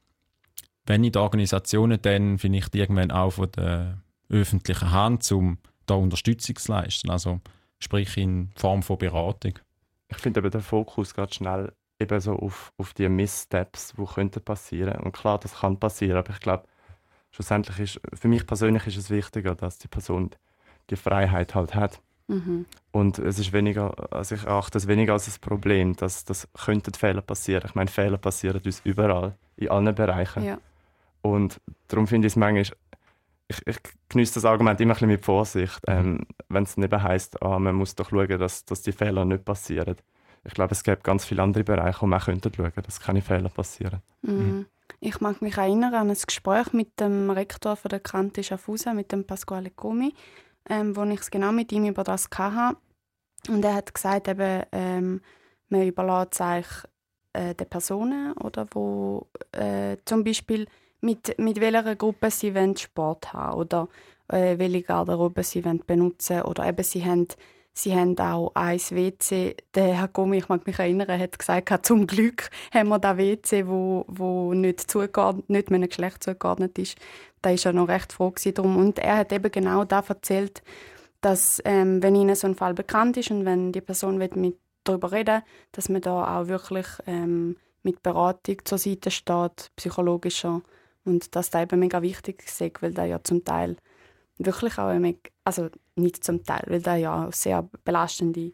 wenn 0.86 1.02
nicht 1.02 1.16
Organisationen, 1.16 2.00
dann 2.02 2.38
vielleicht 2.38 2.74
irgendwann 2.74 3.10
auch 3.10 3.30
von 3.30 3.50
der 3.52 4.02
öffentlichen 4.28 4.90
Hand, 4.90 5.30
um 5.32 5.58
da 5.86 5.94
Unterstützung 5.94 6.56
zu 6.56 6.72
leisten. 6.72 7.10
Also 7.10 7.40
sprich 7.78 8.16
in 8.16 8.50
Form 8.56 8.82
von 8.82 8.98
Beratung. 8.98 9.58
Ich 10.08 10.18
finde 10.18 10.40
aber 10.40 10.50
der 10.50 10.60
Fokus 10.60 11.14
gerade 11.14 11.32
schnell 11.32 11.72
eben 11.98 12.20
so 12.20 12.34
auf, 12.34 12.72
auf 12.76 12.94
die 12.94 13.08
Misssteps, 13.08 13.94
die 13.96 14.04
könnten 14.04 14.42
passieren. 14.42 15.00
Und 15.00 15.12
klar, 15.12 15.38
das 15.38 15.60
kann 15.60 15.78
passieren, 15.78 16.18
aber 16.18 16.30
ich 16.30 16.40
glaube, 16.40 16.64
schlussendlich 17.30 17.78
ist, 17.78 18.00
für 18.14 18.28
mich 18.28 18.46
persönlich 18.46 18.86
ist 18.86 18.96
es 18.96 19.10
wichtiger, 19.10 19.54
dass 19.54 19.78
die 19.78 19.88
Person 19.88 20.30
die 20.90 20.96
Freiheit 20.96 21.54
halt 21.54 21.74
hat. 21.74 22.00
Mhm. 22.28 22.66
Und 22.90 23.18
es 23.18 23.38
ist 23.38 23.52
weniger, 23.52 23.94
also 24.12 24.34
ich 24.34 24.46
achte 24.46 24.78
es 24.78 24.88
weniger 24.88 25.12
als 25.12 25.28
ein 25.28 25.40
Problem, 25.40 25.94
dass 25.96 26.24
das 26.24 26.48
könnten 26.54 26.94
Fehler 26.94 27.22
passieren. 27.22 27.64
Ich 27.66 27.74
meine, 27.74 27.90
Fehler 27.90 28.18
passieren 28.18 28.60
uns 28.64 28.80
überall, 28.84 29.36
in 29.56 29.68
allen 29.70 29.94
Bereichen. 29.94 30.44
Ja. 30.44 30.58
Und 31.22 31.60
darum 31.88 32.06
finde 32.06 32.26
ich 32.26 32.32
es 32.32 32.36
manchmal, 32.36 32.76
ich, 33.48 33.66
ich 33.66 33.78
genieße 34.08 34.34
das 34.34 34.44
Argument 34.44 34.80
immer 34.80 34.92
ein 34.92 34.94
bisschen 34.94 35.08
mit 35.08 35.24
Vorsicht, 35.24 35.80
mhm. 35.88 35.94
ähm, 35.94 36.26
wenn 36.48 36.64
es 36.64 36.76
nicht 36.76 36.92
heisst, 36.92 37.40
ah, 37.42 37.58
man 37.58 37.74
muss 37.74 37.94
doch 37.94 38.10
schauen, 38.10 38.38
dass, 38.38 38.64
dass 38.64 38.82
die 38.82 38.92
Fehler 38.92 39.24
nicht 39.24 39.44
passieren. 39.44 39.96
Ich 40.44 40.54
glaube, 40.54 40.72
es 40.72 40.84
gibt 40.84 41.02
ganz 41.02 41.24
viele 41.24 41.42
andere 41.42 41.64
Bereiche, 41.64 42.02
wo 42.02 42.06
man 42.06 42.20
könnte 42.20 42.50
schauen, 42.54 42.72
dass 42.84 43.00
keine 43.00 43.22
Fehler 43.22 43.48
passieren. 43.48 44.00
Mhm. 44.22 44.32
Mhm. 44.32 44.66
Ich 45.00 45.20
mag 45.20 45.42
mich 45.42 45.56
erinnern 45.56 45.94
an 45.94 46.10
ein 46.10 46.16
Gespräch 46.16 46.72
mit 46.72 46.98
dem 47.00 47.30
Rektor 47.30 47.76
von 47.76 47.88
der 47.88 48.00
Kante 48.00 48.42
Schaffhausen, 48.42 48.94
mit 48.94 49.10
dem 49.12 49.24
Pasquale 49.24 49.70
Comi, 49.70 50.14
ähm, 50.68 50.96
wo 50.96 51.02
ich 51.04 51.20
es 51.20 51.30
genau 51.30 51.52
mit 51.52 51.72
ihm 51.72 51.86
über 51.86 52.04
das 52.04 52.28
hatte. 52.36 52.76
Und 53.48 53.64
er 53.64 53.74
hat 53.74 53.92
gesagt, 53.92 54.28
eben, 54.28 54.62
ähm, 54.72 55.20
man 55.68 55.86
überlässt 55.86 56.34
es 56.34 56.40
eigentlich 56.40 56.84
äh, 57.32 57.54
den 57.54 57.68
Personen, 57.68 58.32
oder, 58.34 58.66
wo 58.70 59.28
äh, 59.52 59.96
zum 60.04 60.24
Beispiel 60.24 60.66
mit, 61.06 61.38
mit 61.38 61.60
welcher 61.60 61.96
Gruppe 61.96 62.30
sie 62.30 62.54
wollen 62.54 62.76
Sport 62.76 63.32
haben 63.32 63.58
oder 63.58 63.88
äh, 64.28 64.58
welche 64.58 64.82
Garderobe 64.82 65.42
sie 65.42 65.64
wollen 65.64 65.82
benutzen 65.86 66.42
oder 66.42 66.66
eben 66.66 66.82
sie 66.82 67.04
haben 67.04 67.28
Sie 67.78 67.94
haben 67.94 68.18
auch 68.18 68.52
ein 68.54 68.78
WC, 68.78 69.54
der 69.74 69.94
Herr 69.98 70.08
Gommi, 70.08 70.38
ich 70.38 70.48
mag 70.48 70.66
mich 70.66 70.78
erinnern, 70.78 71.20
hat 71.20 71.38
gesagt, 71.38 71.68
zum 71.86 72.06
Glück 72.06 72.48
haben 72.72 72.88
wir 72.88 72.98
das 72.98 73.18
WC, 73.18 73.66
wo, 73.66 74.06
wo 74.08 74.54
nicht, 74.54 74.94
nicht 75.48 75.70
meinem 75.70 75.86
Geschlecht 75.86 76.24
zugeordnet 76.24 76.78
ist. 76.78 76.96
Da 77.42 77.50
ist 77.50 77.66
er 77.66 77.74
noch 77.74 77.88
recht 77.88 78.14
froh 78.14 78.32
drum. 78.34 78.78
Und 78.78 78.98
er 78.98 79.18
hat 79.18 79.30
eben 79.30 79.52
genau 79.52 79.84
da 79.84 80.02
erzählt, 80.08 80.62
dass 81.20 81.60
ähm, 81.66 82.02
wenn 82.02 82.14
ihnen 82.14 82.34
so 82.34 82.46
ein 82.46 82.54
Fall 82.54 82.72
bekannt 82.72 83.18
ist 83.18 83.30
und 83.30 83.44
wenn 83.44 83.72
die 83.72 83.82
Person 83.82 84.16
mit 84.16 84.32
darüber 84.84 85.12
reden 85.12 85.42
dass 85.72 85.90
man 85.90 86.00
da 86.00 86.40
auch 86.40 86.48
wirklich 86.48 86.86
ähm, 87.06 87.56
mit 87.82 88.02
Beratung 88.02 88.64
zur 88.64 88.78
Seite 88.78 89.10
steht, 89.10 89.70
psychologischer 89.76 90.62
und 91.06 91.34
dass 91.34 91.50
das 91.50 91.62
eben 91.62 91.80
mega 91.80 92.02
wichtig 92.02 92.44
ist, 92.44 92.82
weil 92.82 92.92
da 92.92 93.04
ja 93.04 93.22
zum 93.22 93.44
Teil 93.44 93.76
wirklich 94.38 94.78
auch 94.78 94.88
eine, 94.88 95.16
also 95.44 95.68
nicht 95.94 96.22
zum 96.24 96.44
Teil, 96.44 96.64
weil 96.66 96.82
das 96.82 97.00
ja 97.00 97.22
eine 97.22 97.32
sehr 97.32 97.68
belastende 97.84 98.52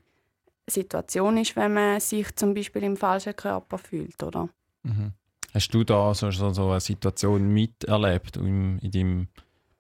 Situation 0.66 1.36
ist, 1.38 1.56
wenn 1.56 1.74
man 1.74 2.00
sich 2.00 2.34
zum 2.36 2.54
Beispiel 2.54 2.84
im 2.84 2.96
falschen 2.96 3.34
Körper 3.34 3.78
fühlt, 3.78 4.22
oder? 4.22 4.48
Mhm. 4.84 5.12
Hast 5.52 5.70
du 5.74 5.84
da 5.84 6.14
so, 6.14 6.30
so, 6.30 6.52
so 6.52 6.70
eine 6.70 6.80
Situation 6.80 7.52
miterlebt 7.52 8.36
in, 8.36 8.78
in 8.78 8.90
deinem 8.90 9.28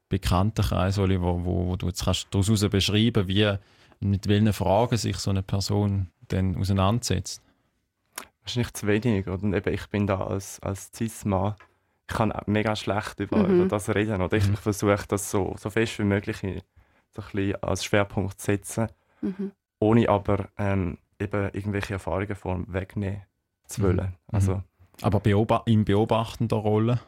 Bekanntenkreis, 0.08 0.98
wo, 0.98 1.06
wo, 1.06 1.66
wo 1.66 1.76
du 1.76 1.86
jetzt 1.86 2.04
kannst 2.04 2.28
daraus 2.30 2.68
beschreiben 2.68 3.28
wie 3.28 3.56
mit 4.00 4.26
welchen 4.28 4.52
Fragen 4.52 4.96
sich 4.96 5.16
so 5.16 5.30
eine 5.30 5.42
Person 5.42 6.08
dann 6.28 6.56
auseinandersetzt? 6.56 7.40
Wahrscheinlich 8.42 8.72
zu 8.74 8.86
wenig. 8.88 9.28
Und 9.28 9.54
eben, 9.54 9.72
ich 9.72 9.86
bin 9.86 10.06
da 10.06 10.20
als, 10.26 10.60
als 10.60 10.90
Cis-Mann 10.92 11.54
ich 12.08 12.16
kann 12.16 12.32
mega 12.46 12.76
schlecht 12.76 13.20
über, 13.20 13.38
mhm. 13.38 13.60
über 13.60 13.68
das 13.68 13.88
reden. 13.88 14.20
Oder 14.20 14.36
ich, 14.36 14.48
mhm. 14.48 14.56
versuche 14.56 15.06
das 15.08 15.30
so, 15.30 15.54
so 15.58 15.70
fest 15.70 15.98
wie 15.98 16.04
möglich 16.04 16.38
so 16.38 16.46
ein 16.48 16.62
bisschen 17.32 17.62
als 17.62 17.84
Schwerpunkt 17.84 18.40
zu 18.40 18.46
setzen, 18.46 18.88
mhm. 19.20 19.52
ohne 19.78 20.08
aber 20.08 20.48
ähm, 20.58 20.98
eben 21.18 21.50
irgendwelche 21.52 21.94
Erfahrungen 21.94 22.34
von 22.34 22.72
wegnehmen 22.72 23.22
zu 23.66 23.82
wollen. 23.82 24.08
Mhm. 24.08 24.34
Also, 24.34 24.62
aber 25.00 25.20
beob 25.20 25.62
in 25.66 25.84
beobachtender 25.84 26.56
Rolle? 26.56 27.00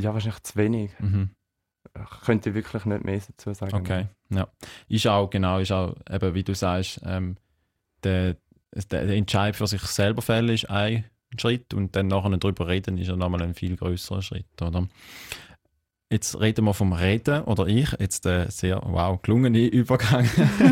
Ja, 0.00 0.12
wahrscheinlich 0.12 0.42
zu 0.42 0.56
wenig. 0.56 0.90
Mhm. 0.98 1.30
Ich 1.94 2.20
könnte 2.24 2.54
wirklich 2.54 2.84
nicht 2.84 3.04
mehr 3.04 3.20
dazu 3.26 3.54
sagen. 3.54 3.74
Okay, 3.74 4.06
ja. 4.28 4.48
Ist 4.88 5.06
auch, 5.06 5.30
genau, 5.30 5.58
ist 5.58 5.72
auch, 5.72 5.94
eben, 6.10 6.34
wie 6.34 6.44
du 6.44 6.54
sagst, 6.54 7.00
ähm, 7.04 7.36
der, 8.02 8.36
der 8.90 9.08
Entscheid 9.08 9.56
für 9.56 9.66
sich 9.66 9.82
selber 9.82 10.20
fällen 10.20 10.50
ist 10.50 10.68
ein 10.68 11.04
Schritt 11.38 11.74
und 11.74 11.96
dann 11.96 12.08
nachher 12.08 12.36
darüber 12.36 12.68
reden 12.68 12.98
ist 12.98 13.08
ja 13.08 13.16
nochmal 13.16 13.42
ein 13.42 13.54
viel 13.54 13.76
größerer 13.76 14.22
Schritt, 14.22 14.62
oder? 14.62 14.88
Jetzt 16.10 16.38
reden 16.40 16.64
wir 16.64 16.74
vom 16.74 16.92
Reden, 16.92 17.42
oder 17.44 17.66
ich, 17.66 17.90
jetzt 17.98 18.24
der 18.24 18.50
sehr, 18.50 18.80
wow, 18.84 19.20
gelungene 19.20 19.58
Übergang. 19.66 20.28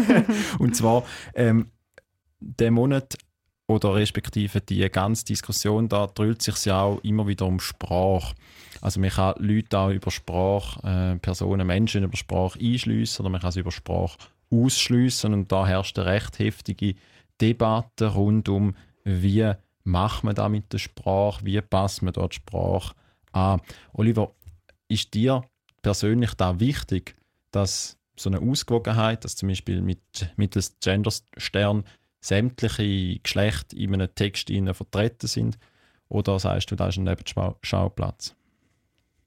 und 0.59 0.77
zwar, 0.77 1.05
ähm, 1.35 1.71
der 2.39 2.71
Monat 2.71 3.17
oder 3.67 3.95
respektive 3.95 4.61
die 4.61 4.89
ganze 4.91 5.25
Diskussion, 5.25 5.89
da 5.89 6.07
dreht 6.07 6.43
sich 6.43 6.65
ja 6.67 6.83
auch 6.83 7.03
immer 7.03 7.27
wieder 7.27 7.47
um 7.47 7.61
Sprache. 7.61 8.35
Also 8.81 9.01
man 9.01 9.11
kann 9.11 9.35
Leute 9.39 9.79
auch 9.79 9.91
über 9.91 10.11
Sprache, 10.11 10.87
äh, 10.87 11.19
Personen, 11.19 11.67
Menschen 11.67 12.05
über 12.05 12.17
Sprache 12.17 12.59
einschliessen 12.61 13.23
oder 13.23 13.31
man 13.31 13.41
kann 13.41 13.53
sie 13.53 13.61
über 13.61 13.73
Sprache 13.73 14.19
ausschliessen 14.51 15.33
und 15.33 15.51
da 15.51 15.67
herrscht 15.67 15.99
eine 15.99 16.11
recht 16.11 16.39
heftige 16.39 16.95
Debatte 17.41 18.09
rund 18.09 18.49
um, 18.49 18.77
wie 19.05 19.53
macht 19.85 20.25
man 20.25 20.35
da 20.35 20.49
mit 20.49 20.73
der 20.73 20.79
Sprache, 20.79 21.45
wie 21.45 21.61
passt 21.61 22.03
man 22.03 22.13
dort 22.13 22.33
die 22.33 22.37
Sprache 22.37 22.95
an. 23.33 23.61
Oliver, 23.93 24.35
ist 24.89 25.15
dir 25.15 25.43
persönlich 25.83 26.35
da 26.35 26.59
wichtig, 26.61 27.17
dass 27.51 27.99
so 28.17 28.31
eine 28.31 28.41
Ausgewogenheit, 28.41 29.25
dass 29.25 29.37
zum 29.37 29.49
Beispiel 29.49 29.83
mit, 29.83 30.33
mittels 30.37 30.77
Genderstern 30.81 31.85
sämtliche 32.21 33.19
Geschlechter 33.21 33.77
in 33.77 33.95
einem 33.95 34.15
Text 34.15 34.51
vertreten 34.51 35.27
sind? 35.27 35.59
Oder 36.09 36.39
sagst 36.39 36.71
du, 36.71 36.77
da 36.77 36.89
ist 36.89 36.97
ein 36.97 37.05
Nebenschauplatz? 37.05 38.35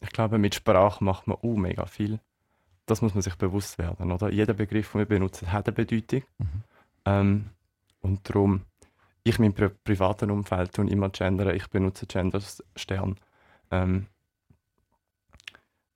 Ich 0.01 0.09
glaube, 0.09 0.37
mit 0.37 0.55
Sprache 0.55 1.03
macht 1.03 1.27
man 1.27 1.37
auch 1.37 1.55
mega 1.55 1.85
viel. 1.85 2.19
Das 2.85 3.01
muss 3.01 3.13
man 3.13 3.21
sich 3.21 3.35
bewusst 3.35 3.77
werden. 3.77 4.11
Oder? 4.11 4.31
Jeder 4.31 4.53
Begriff, 4.53 4.91
den 4.91 4.99
wir 4.99 5.05
benutzen, 5.05 5.51
hat 5.51 5.67
eine 5.67 5.75
Bedeutung. 5.75 6.23
Mhm. 6.37 6.63
Ähm, 7.05 7.49
und 8.01 8.27
darum 8.29 8.61
ich 9.29 9.37
in 9.37 9.45
meinem 9.45 9.53
pri 9.53 9.69
privaten 9.69 10.31
Umfeld 10.31 10.73
tun 10.73 10.87
immer 10.87 11.09
gendern, 11.09 11.55
ich 11.55 11.67
benutze 11.67 12.05
Genderstern. 12.05 13.15
Ähm, 13.71 14.07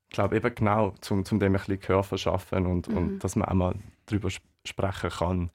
ich 0.10 0.16
glaube 0.16 0.36
eben 0.36 0.56
genau, 0.56 0.94
um 1.10 1.24
zum 1.24 1.40
dem 1.40 1.54
ein 1.54 1.58
bisschen 1.58 1.80
Gehör 1.80 2.04
verschaffen 2.04 2.66
und, 2.66 2.90
mhm. 2.90 2.98
und 2.98 3.20
dass 3.20 3.36
man 3.36 3.48
auch 3.48 3.54
mal 3.54 3.76
darüber 4.06 4.28
sp 4.30 4.44
sprechen 4.64 5.10
kann. 5.10 5.50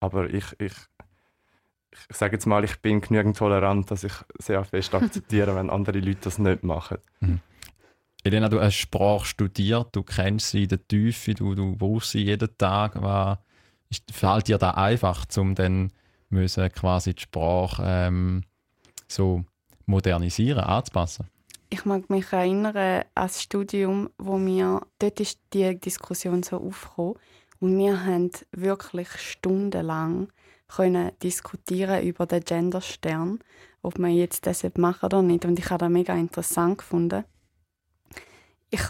Aber 0.00 0.32
ich, 0.32 0.44
ich, 0.58 0.72
ich 2.08 2.16
sage 2.16 2.36
jetzt 2.36 2.46
mal, 2.46 2.64
ich 2.64 2.80
bin 2.80 3.02
genügend 3.02 3.36
tolerant, 3.36 3.90
dass 3.90 4.04
ich 4.04 4.14
sehr 4.38 4.64
fest 4.64 4.94
akzeptiere, 4.94 5.54
wenn 5.54 5.68
andere 5.68 5.98
Leute 5.98 6.20
das 6.22 6.38
nicht 6.38 6.62
machen. 6.62 6.98
Mhm. 7.20 7.40
Elena, 8.24 8.48
du 8.48 8.60
hast 8.60 8.74
Sprache 8.74 9.26
studiert, 9.26 9.94
du 9.94 10.02
kennst 10.02 10.50
sie 10.50 10.62
in 10.62 10.68
der 10.68 10.88
Tiefe, 10.88 11.34
du, 11.34 11.54
du 11.54 11.76
brauchst 11.76 12.10
sie 12.10 12.24
jeden 12.24 12.56
Tag. 12.58 13.00
Was, 13.00 13.38
fällt 14.10 14.48
dir 14.48 14.58
da 14.58 14.70
einfach, 14.72 15.26
um 15.36 15.54
dann 15.54 15.92
müssen 16.28 16.70
quasi 16.72 17.14
die 17.14 17.22
Sprache 17.22 17.82
ähm, 17.86 18.42
so 19.08 19.44
modernisieren, 19.86 20.64
anzupassen? 20.64 21.28
Ich 21.68 21.84
mag 21.84 22.08
mich 22.10 22.32
erinnern 22.32 22.76
an 22.76 23.04
das 23.14 23.42
Studium, 23.42 24.10
wo 24.18 24.38
wir, 24.38 24.82
dort 24.98 25.20
ist 25.20 25.40
die 25.52 25.78
Diskussion 25.78 26.42
so 26.42 26.58
aufgekommen 26.58 27.14
und 27.60 27.76
wir 27.78 28.04
haben 28.04 28.30
wirklich 28.52 29.08
stundenlang 29.10 30.28
können 30.68 31.12
diskutieren 31.22 32.02
über 32.02 32.26
den 32.26 32.42
Genderstern, 32.42 33.38
ob 33.82 33.98
man 33.98 34.12
jetzt 34.12 34.46
das 34.46 34.66
machen 34.76 35.06
oder 35.06 35.22
nicht. 35.22 35.44
Und 35.44 35.58
ich 35.58 35.70
habe 35.70 35.78
das 35.78 35.90
mega 35.90 36.14
interessant 36.14 36.78
gefunden. 36.78 37.24
Ich, 38.70 38.82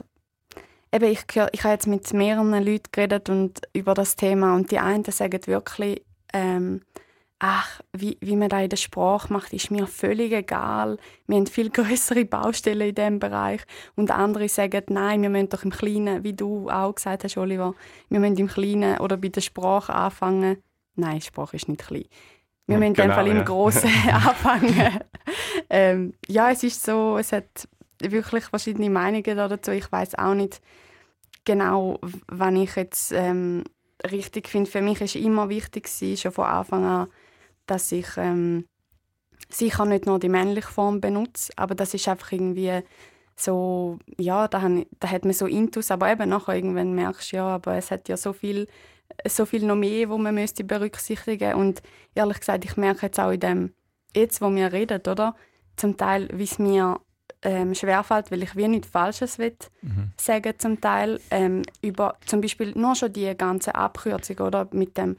eben, 0.92 1.10
ich, 1.10 1.24
ich 1.28 1.64
habe 1.64 1.74
jetzt 1.74 1.86
mit 1.86 2.10
mehreren 2.12 2.64
Leuten 2.64 2.90
geredet 2.92 3.28
und 3.28 3.60
über 3.72 3.94
das 3.94 4.16
Thema 4.16 4.54
und 4.54 4.70
die 4.70 4.78
einen 4.78 5.04
sagen 5.04 5.46
wirklich, 5.46 6.02
ähm, 6.32 6.82
ach, 7.38 7.80
wie, 7.92 8.16
wie 8.20 8.36
man 8.36 8.48
da 8.48 8.60
in 8.60 8.70
der 8.70 8.76
Sprache 8.76 9.32
macht, 9.32 9.52
ist 9.52 9.70
mir 9.70 9.86
völlig 9.86 10.32
egal. 10.32 10.98
Wir 11.26 11.36
haben 11.36 11.46
viel 11.46 11.70
größere 11.72 12.24
Baustellen 12.24 12.88
in 12.88 12.94
diesem 12.94 13.18
Bereich. 13.18 13.62
Und 13.94 14.10
andere 14.10 14.48
sagen, 14.48 14.84
nein, 14.88 15.22
wir 15.22 15.30
müssen 15.30 15.50
doch 15.50 15.64
im 15.64 15.70
Kleinen, 15.70 16.24
wie 16.24 16.32
du 16.32 16.70
auch 16.70 16.94
gesagt 16.94 17.24
hast, 17.24 17.36
Oliver, 17.36 17.74
wir 18.08 18.20
müssen 18.20 18.38
im 18.38 18.48
Kleinen 18.48 18.98
oder 18.98 19.16
bei 19.16 19.28
der 19.28 19.40
Sprache 19.40 19.94
anfangen. 19.94 20.62
Nein, 20.94 21.20
Sprache 21.20 21.56
ist 21.56 21.68
nicht 21.68 21.86
klein. 21.86 22.06
Wir 22.66 22.78
müssen 22.78 22.94
genau, 22.94 23.14
Fall 23.14 23.28
im 23.28 23.36
ja. 23.36 23.42
Großen 23.42 23.90
anfangen. 24.12 25.00
ähm, 25.70 26.14
ja, 26.26 26.50
es 26.50 26.62
ist 26.62 26.82
so, 26.82 27.18
es 27.18 27.32
hat 27.32 27.68
wirklich 28.00 28.44
verschiedene 28.44 28.90
Meinungen 28.90 29.36
dazu. 29.36 29.70
Ich 29.70 29.90
weiß 29.92 30.16
auch 30.16 30.34
nicht, 30.34 30.60
genau, 31.44 32.00
wenn 32.28 32.56
ich 32.56 32.74
jetzt 32.76 33.12
ähm, 33.12 33.62
richtig 34.10 34.48
finde. 34.48 34.70
Für 34.70 34.82
mich 34.82 35.00
ist 35.00 35.16
immer 35.16 35.48
wichtig 35.48 35.88
schon 36.18 36.32
von 36.32 36.44
Anfang 36.44 36.84
an, 36.84 37.08
dass 37.66 37.92
ich 37.92 38.06
ähm, 38.16 38.66
sicher 39.48 39.84
nicht 39.84 40.06
nur 40.06 40.18
die 40.18 40.28
männliche 40.28 40.68
Form 40.68 41.00
benutze, 41.00 41.52
aber 41.56 41.74
das 41.74 41.94
ist 41.94 42.08
einfach 42.08 42.32
irgendwie 42.32 42.82
so, 43.36 43.98
ja, 44.18 44.48
da, 44.48 44.66
ich, 44.66 44.86
da 44.98 45.10
hat 45.10 45.24
man 45.24 45.34
so 45.34 45.46
Intus, 45.46 45.90
aber 45.90 46.10
eben 46.10 46.28
nachher 46.30 46.54
irgendwann 46.54 46.94
merkst 46.94 47.32
du, 47.32 47.36
ja, 47.36 47.46
aber 47.46 47.74
es 47.74 47.90
hat 47.90 48.08
ja 48.08 48.16
so 48.16 48.32
viel, 48.32 48.66
so 49.28 49.44
viel 49.44 49.64
noch 49.64 49.76
mehr, 49.76 50.08
wo 50.08 50.18
man 50.18 50.34
müsste 50.34 50.64
berücksichtigen 50.64 51.54
und 51.54 51.82
ehrlich 52.14 52.40
gesagt, 52.40 52.64
ich 52.64 52.76
merke 52.76 53.06
jetzt 53.06 53.20
auch 53.20 53.30
in 53.30 53.40
dem, 53.40 53.74
jetzt, 54.14 54.40
wo 54.40 54.50
wir 54.50 54.72
reden, 54.72 55.00
oder, 55.06 55.36
zum 55.76 55.98
Teil, 55.98 56.28
wie 56.32 56.44
es 56.44 56.58
mir 56.58 56.98
ähm, 57.42 57.74
schwerfällt, 57.74 58.30
weil 58.30 58.42
ich 58.42 58.56
wie 58.56 58.66
nichts 58.66 58.88
Falsches 58.88 59.38
will 59.38 59.56
mhm. 59.82 60.12
sagen 60.18 60.54
zum 60.58 60.80
Teil, 60.80 61.20
ähm, 61.30 61.62
über 61.82 62.16
zum 62.24 62.40
Beispiel 62.40 62.72
nur 62.74 62.94
schon 62.94 63.12
die 63.12 63.36
ganze 63.36 63.74
Abkürzung, 63.74 64.38
oder, 64.38 64.66
mit 64.72 64.96
dem 64.96 65.18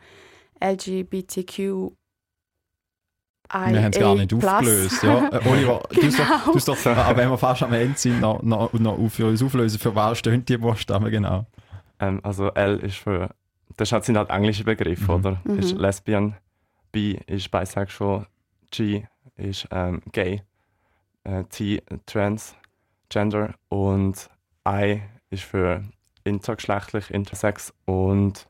LGBTQ 0.59 1.91
wir 3.49 3.83
haben 3.83 3.91
es 3.93 3.99
gar 3.99 4.15
nicht 4.15 4.33
aufgelöst. 4.33 5.03
Ja. 5.03 5.29
Äh, 5.31 5.49
Oliver, 5.49 5.83
du 5.89 6.01
genau. 6.01 6.17
doch, 6.17 6.53
du 6.53 6.59
doch 6.59 6.85
äh, 6.85 7.17
wenn 7.17 7.29
wir 7.29 7.37
fast 7.37 7.63
am 7.63 7.73
Ende 7.73 7.97
sind, 7.97 8.19
noch, 8.19 8.41
noch, 8.43 8.73
noch 8.73 8.97
für 9.09 9.27
uns 9.27 9.41
auflösen, 9.41 9.79
für 9.79 9.93
was 9.95 10.19
stehen 10.19 10.43
die 10.45 10.57
Buchstaben 10.57 11.09
genau? 11.09 11.45
Ähm, 11.99 12.19
also 12.23 12.49
L 12.49 12.77
ist 12.79 12.97
für, 12.97 13.29
das 13.77 13.89
sind 13.89 14.17
halt 14.17 14.29
englische 14.29 14.63
Begriffe, 14.63 15.11
mhm. 15.11 15.25
oder? 15.25 15.41
Mhm. 15.43 15.59
Ist 15.59 15.77
Lesbian, 15.77 16.35
B 16.91 17.19
ist 17.27 17.51
Bisexual, 17.51 18.27
G 18.71 19.03
ist 19.35 19.67
ähm, 19.71 20.01
Gay, 20.11 20.41
äh, 21.23 21.43
T 21.45 21.81
Trans, 22.05 22.55
Gender 23.09 23.53
und 23.69 24.29
I 24.67 25.01
ist 25.29 25.43
für 25.43 25.83
intergeschlechtlich, 26.23 27.11
intersex 27.11 27.73
und 27.85 28.47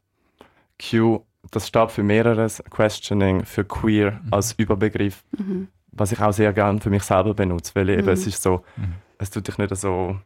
Q 0.79 1.23
das 1.51 1.67
steht 1.67 1.91
für 1.91 2.03
mehreres 2.03 2.63
Questioning, 2.69 3.45
für 3.45 3.63
queer 3.63 4.19
mhm. 4.23 4.33
als 4.33 4.53
Überbegriff, 4.53 5.23
mhm. 5.37 5.67
was 5.91 6.11
ich 6.11 6.19
auch 6.21 6.33
sehr 6.33 6.53
gerne 6.53 6.79
für 6.81 6.89
mich 6.89 7.03
selber 7.03 7.33
benutze, 7.33 7.73
weil 7.75 7.89
eben 7.89 8.03
mhm. 8.03 8.09
es 8.09 8.27
ist 8.27 8.41
so, 8.41 8.63
mhm. 8.75 8.93
es 9.17 9.29
tut 9.29 9.47
dich 9.47 9.57
nicht 9.57 9.75
so 9.75 10.17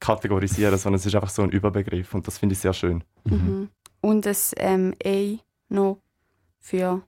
kategorisieren, 0.00 0.76
sondern 0.78 0.98
es 0.98 1.06
ist 1.06 1.14
einfach 1.14 1.30
so 1.30 1.42
ein 1.42 1.50
Überbegriff 1.50 2.14
und 2.14 2.26
das 2.26 2.38
finde 2.38 2.54
ich 2.54 2.60
sehr 2.60 2.72
schön. 2.72 3.02
Mhm. 3.24 3.34
Mhm. 3.34 3.68
Und 4.00 4.26
das 4.26 4.54
ähm, 4.56 4.94
A 5.04 5.38
noch 5.68 5.98
für, 6.60 7.02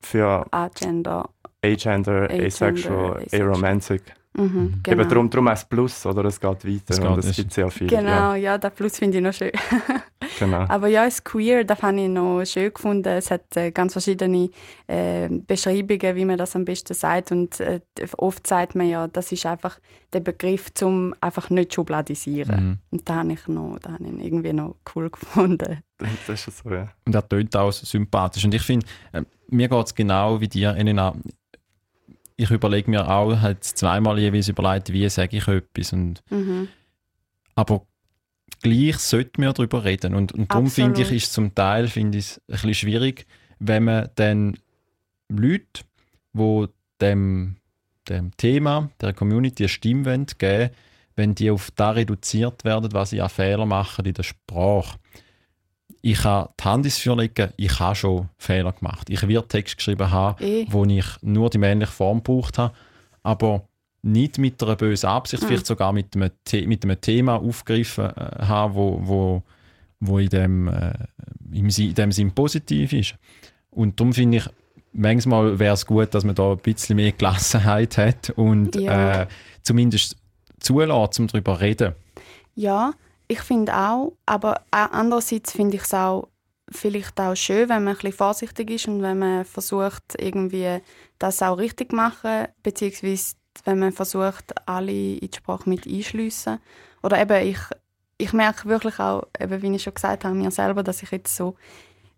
für 0.00 0.46
Agender. 0.50 1.28
Agender, 1.62 2.28
Asexual, 2.30 3.24
Aromantic. 3.32 4.02
Mhm, 4.34 4.80
genau. 4.82 5.00
Eben 5.00 5.08
darum, 5.08 5.30
darum 5.30 5.48
auch 5.48 5.52
das 5.52 5.68
Plus, 5.68 6.06
oder? 6.06 6.24
Es 6.24 6.40
geht 6.40 6.64
weiter 6.64 6.82
es 6.88 7.00
geht, 7.00 7.08
und 7.08 7.18
es 7.18 7.36
gibt 7.36 7.52
sehr 7.52 7.70
viel. 7.70 7.86
Genau, 7.86 8.32
ja, 8.32 8.36
ja 8.36 8.58
der 8.58 8.70
Plus 8.70 8.98
finde 8.98 9.18
ich 9.18 9.24
noch 9.24 9.34
schön. 9.34 9.52
genau. 10.38 10.64
Aber 10.68 10.88
ja, 10.88 11.04
das 11.04 11.22
Queer, 11.22 11.64
das 11.64 11.82
habe 11.82 12.00
ich 12.00 12.08
noch 12.08 12.42
schön 12.44 12.72
gefunden. 12.72 13.08
Es 13.08 13.30
hat 13.30 13.56
äh, 13.56 13.70
ganz 13.70 13.92
verschiedene 13.92 14.48
äh, 14.86 15.28
Beschreibungen, 15.28 16.16
wie 16.16 16.24
man 16.24 16.38
das 16.38 16.56
am 16.56 16.64
besten 16.64 16.94
sagt. 16.94 17.30
Und 17.30 17.60
äh, 17.60 17.80
oft 18.16 18.46
sagt 18.46 18.74
man 18.74 18.88
ja, 18.88 19.06
das 19.06 19.32
ist 19.32 19.44
einfach 19.44 19.78
der 20.14 20.20
Begriff, 20.20 20.70
um 20.82 21.14
einfach 21.20 21.50
nicht 21.50 21.74
schubladisieren. 21.74 22.64
Mhm. 22.64 22.78
Und 22.90 23.08
da 23.08 23.16
habe 23.16 23.32
ich, 23.34 23.46
noch, 23.48 23.78
da 23.82 23.92
habe 23.92 24.04
ich 24.04 24.24
irgendwie 24.24 24.52
noch 24.54 24.76
cool 24.94 25.10
gefunden. 25.10 25.82
Das 26.26 26.48
ist 26.48 26.58
so, 26.58 26.68
ja. 26.68 26.88
Und 27.06 27.14
er 27.14 27.28
tönt 27.28 27.54
auch 27.54 27.70
sympathisch. 27.70 28.44
Und 28.44 28.52
ich 28.52 28.62
finde, 28.62 28.84
äh, 29.12 29.22
mir 29.50 29.68
geht 29.68 29.86
es 29.86 29.94
genau 29.94 30.40
wie 30.40 30.48
dir, 30.48 30.74
Elena 30.74 31.14
ich 32.42 32.50
überlege 32.50 32.90
mir 32.90 33.08
auch 33.08 33.40
halt 33.40 33.64
zweimal 33.64 34.18
jeweils 34.18 34.48
überlegt, 34.48 34.92
wie 34.92 35.08
sage 35.08 35.36
ich 35.36 35.48
etwas. 35.48 35.92
Und, 35.92 36.22
mhm. 36.30 36.68
Aber 37.54 37.86
gleich 38.62 38.98
sollten 38.98 39.42
wir 39.42 39.52
darüber 39.52 39.84
reden. 39.84 40.14
Und, 40.14 40.32
und 40.32 40.50
darum 40.50 40.68
finde 40.68 41.02
ich, 41.02 41.12
ist 41.12 41.26
es 41.26 41.32
zum 41.32 41.54
Teil 41.54 41.88
finde 41.88 42.18
ich 42.18 42.36
ein 42.36 42.42
bisschen 42.48 42.74
schwierig, 42.74 43.26
wenn 43.58 43.84
man 43.84 44.08
dann 44.16 44.58
Leute, 45.28 45.84
die 46.32 46.68
dem, 47.00 47.56
dem 48.08 48.36
Thema, 48.36 48.90
der 49.00 49.12
Community 49.12 49.64
eine 49.64 49.68
Stimme 49.68 50.26
geben 50.26 50.36
wollen, 50.40 50.70
wenn 51.14 51.34
die 51.34 51.50
auf 51.50 51.70
das 51.72 51.96
reduziert 51.96 52.64
werden, 52.64 52.92
was 52.92 53.10
sie 53.10 53.20
an 53.20 53.28
Fehler 53.28 53.66
machen 53.66 54.04
in 54.04 54.14
der 54.14 54.22
Sprache 54.22 54.98
ich 56.02 56.18
kann 56.18 56.48
die 56.58 56.64
Hand 56.64 56.84
ins 56.84 56.98
Feuer 56.98 57.16
legen, 57.16 57.52
ich 57.56 57.78
habe 57.78 57.94
schon 57.94 58.28
Fehler 58.36 58.72
gemacht. 58.72 59.08
Ich 59.08 59.26
werde 59.26 59.46
Text 59.46 59.76
geschrieben 59.76 60.10
haben, 60.10 60.42
e. 60.42 60.66
wo 60.68 60.84
ich 60.84 61.06
nur 61.22 61.48
die 61.48 61.58
männliche 61.58 61.92
Form 61.92 62.18
gebraucht 62.18 62.58
habe, 62.58 62.74
aber 63.22 63.68
nicht 64.02 64.36
mit 64.36 64.60
einer 64.62 64.74
bösen 64.74 65.08
Absicht, 65.08 65.44
mhm. 65.44 65.46
vielleicht 65.46 65.66
sogar 65.66 65.92
mit 65.92 66.16
einem, 66.16 66.30
The 66.48 66.66
mit 66.66 66.82
einem 66.82 67.00
Thema 67.00 67.36
aufgegriffen 67.36 68.06
äh, 68.06 68.44
haben, 68.44 68.74
wo, 68.74 69.00
wo, 69.04 69.42
wo 70.00 70.18
in, 70.18 70.28
dem, 70.28 70.66
äh, 70.66 70.92
in 71.52 71.94
dem 71.94 72.10
Sinn 72.10 72.32
positiv 72.32 72.92
ist. 72.92 73.14
Und 73.70 74.00
darum 74.00 74.12
finde 74.12 74.38
ich, 74.38 74.44
manchmal 74.92 75.60
wäre 75.60 75.74
es 75.74 75.86
gut, 75.86 76.12
dass 76.14 76.24
man 76.24 76.34
da 76.34 76.50
ein 76.50 76.58
bisschen 76.58 76.96
mehr 76.96 77.12
Gelassenheit 77.12 77.96
hat 77.96 78.30
und 78.30 78.74
ja. 78.74 79.22
äh, 79.22 79.26
zumindest 79.62 80.16
zulässt, 80.58 81.20
um 81.20 81.28
darüber 81.28 81.54
zu 81.54 81.60
reden. 81.60 81.94
Ja, 82.56 82.92
ich 83.32 83.40
finde 83.40 83.74
auch, 83.74 84.12
aber 84.26 84.62
andererseits 84.70 85.52
finde 85.52 85.76
ich 85.76 85.84
es 85.84 85.94
auch 85.94 86.28
vielleicht 86.70 87.18
auch 87.18 87.34
schön, 87.34 87.68
wenn 87.68 87.84
man 87.84 87.94
ein 87.94 87.94
bisschen 87.94 88.12
vorsichtig 88.12 88.70
ist 88.70 88.88
und 88.88 89.02
wenn 89.02 89.18
man 89.18 89.44
versucht, 89.44 90.02
irgendwie 90.18 90.80
das 91.18 91.42
auch 91.42 91.56
richtig 91.56 91.90
zu 91.90 91.96
machen, 91.96 92.48
beziehungsweise 92.62 93.34
wenn 93.64 93.78
man 93.78 93.92
versucht, 93.92 94.52
alle 94.66 94.92
in 94.92 95.30
die 95.30 95.36
Sprache 95.36 95.68
mit 95.68 95.86
einschliessen. 95.86 96.58
Oder 97.02 97.20
eben, 97.20 97.46
ich, 97.46 97.58
ich 98.18 98.32
merke 98.32 98.68
wirklich 98.68 98.98
auch, 98.98 99.26
eben, 99.40 99.62
wie 99.62 99.74
ich 99.74 99.82
schon 99.82 99.94
gesagt 99.94 100.24
habe, 100.24 100.34
mir 100.34 100.50
selber, 100.50 100.82
dass 100.82 101.02
ich 101.02 101.10
jetzt 101.10 101.34
so 101.34 101.56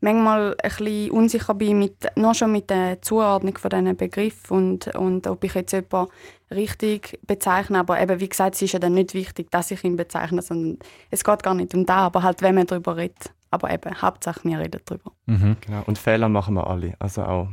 manchmal 0.04 0.54
ein 0.62 0.68
bisschen 0.68 1.10
unsicher 1.10 1.54
bin, 1.54 1.78
mit, 1.78 2.06
nur 2.16 2.34
schon 2.34 2.52
mit 2.52 2.70
der 2.70 3.02
Zuordnung 3.02 3.58
von 3.58 3.70
diesen 3.70 3.96
Begriffen 3.96 4.56
und, 4.56 4.94
und 4.94 5.26
ob 5.26 5.42
ich 5.42 5.54
jetzt 5.54 5.72
jemanden 5.72 6.12
richtig 6.50 7.18
bezeichne. 7.26 7.80
Aber 7.80 8.00
eben, 8.00 8.20
wie 8.20 8.28
gesagt, 8.28 8.54
es 8.54 8.62
ist 8.62 8.72
ja 8.72 8.78
dann 8.78 8.94
nicht 8.94 9.14
wichtig, 9.14 9.50
dass 9.50 9.70
ich 9.70 9.82
ihn 9.82 9.96
bezeichne, 9.96 10.42
sondern 10.42 10.78
es 11.10 11.24
geht 11.24 11.42
gar 11.42 11.54
nicht 11.54 11.74
um 11.74 11.86
da, 11.86 12.06
aber 12.06 12.22
halt, 12.22 12.42
wenn 12.42 12.54
man 12.54 12.66
darüber 12.66 12.96
redet. 12.96 13.32
Aber 13.50 13.72
eben, 13.72 14.00
Hauptsache, 14.00 14.40
wir 14.44 14.58
reden 14.58 14.80
darüber. 14.84 15.12
Mhm. 15.26 15.56
Genau. 15.60 15.82
Und 15.86 15.98
Fehler 15.98 16.28
machen 16.28 16.54
wir 16.54 16.66
alle. 16.68 16.94
Also 16.98 17.22
auch 17.22 17.48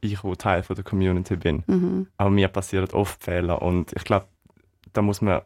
ich, 0.00 0.20
der 0.20 0.36
Teil 0.36 0.62
von 0.62 0.76
der 0.76 0.84
Community 0.84 1.36
bin. 1.36 1.62
Mhm. 1.66 2.06
Auch 2.16 2.30
mir 2.30 2.48
passieren 2.48 2.88
oft 2.92 3.22
Fehler 3.22 3.62
und 3.62 3.92
ich 3.94 4.04
glaube, 4.04 4.26
da 4.92 5.02
muss 5.02 5.20
man 5.20 5.42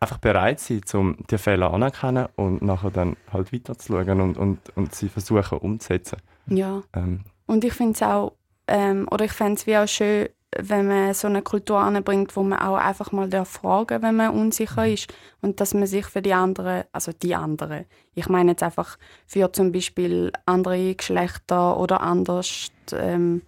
einfach 0.00 0.18
bereit 0.18 0.60
sein, 0.60 0.80
um 0.94 1.16
die 1.30 1.38
Fehler 1.38 1.72
anerkennen 1.72 2.28
und 2.36 2.62
nachher 2.62 2.90
dann 2.90 3.16
halt 3.32 3.52
weiterzuschauen 3.52 4.20
und, 4.20 4.38
und, 4.38 4.58
und 4.74 4.94
sie 4.94 5.08
versuchen 5.08 5.58
umzusetzen. 5.58 6.18
Ja. 6.46 6.82
Ähm. 6.94 7.20
Und 7.46 7.64
ich 7.64 7.74
finde 7.74 7.92
es 7.92 8.02
auch, 8.02 8.32
ähm, 8.66 9.06
oder 9.10 9.26
ich 9.26 9.32
fände 9.32 9.54
es 9.54 9.66
wie 9.66 9.76
auch 9.76 9.86
schön, 9.86 10.28
wenn 10.58 10.88
man 10.88 11.14
so 11.14 11.28
eine 11.28 11.42
Kultur 11.42 11.78
anbringt, 11.78 12.34
wo 12.34 12.42
man 12.42 12.58
auch 12.58 12.76
einfach 12.76 13.12
mal 13.12 13.30
fragen 13.44 14.02
wenn 14.02 14.16
man 14.16 14.30
unsicher 14.30 14.84
mhm. 14.84 14.94
ist 14.94 15.14
und 15.42 15.60
dass 15.60 15.74
man 15.74 15.86
sich 15.86 16.06
für 16.06 16.22
die 16.22 16.32
anderen, 16.32 16.84
also 16.92 17.12
die 17.12 17.34
anderen, 17.34 17.84
ich 18.14 18.28
meine 18.28 18.52
jetzt 18.52 18.62
einfach 18.62 18.98
für 19.26 19.52
zum 19.52 19.70
Beispiel 19.70 20.32
andere 20.46 20.94
Geschlechter 20.94 21.78
oder 21.78 22.00
anders 22.00 22.72
ähm, 22.92 23.42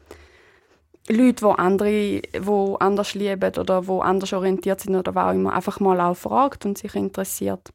Leute, 1.09 1.45
die 1.45 1.59
andere, 1.59 2.23
die 2.23 2.77
anders 2.81 3.15
lieben 3.15 3.53
oder 3.59 3.83
die 3.83 3.91
anders 3.91 4.33
orientiert 4.33 4.81
sind 4.81 4.95
oder 4.95 5.15
was 5.15 5.31
auch 5.31 5.35
immer, 5.35 5.53
einfach 5.53 5.81
mal 5.81 6.01
auch 6.01 6.17
fragt 6.17 6.65
und 6.65 6.79
sich 6.79 6.95
interessiert. 6.95 7.73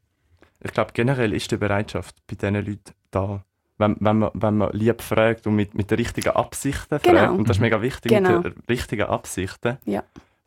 Ich 0.64 0.72
glaube, 0.72 0.92
generell 0.94 1.34
ist 1.34 1.52
die 1.52 1.58
Bereitschaft 1.58 2.16
bei 2.28 2.36
diesen 2.36 2.56
Leuten 2.56 2.94
da. 3.12 3.44
Wenn, 3.78 3.96
wenn, 4.00 4.18
man, 4.18 4.32
wenn 4.34 4.58
man 4.58 4.72
lieb 4.72 5.02
fragt 5.02 5.46
und 5.46 5.56
mit, 5.56 5.76
mit 5.76 5.92
den 5.92 6.00
richtigen 6.00 6.30
Absichten 6.30 7.00
genau. 7.04 7.20
fragt, 7.20 7.38
und 7.38 7.50
das 7.50 7.58
ist 7.58 7.62
mega 7.62 7.82
wichtig, 7.82 8.12
genau. 8.12 8.38
mit 8.38 8.46
den 8.46 8.64
richtigen 8.68 9.06
Absichten, 9.08 9.78
ja. 9.86 10.04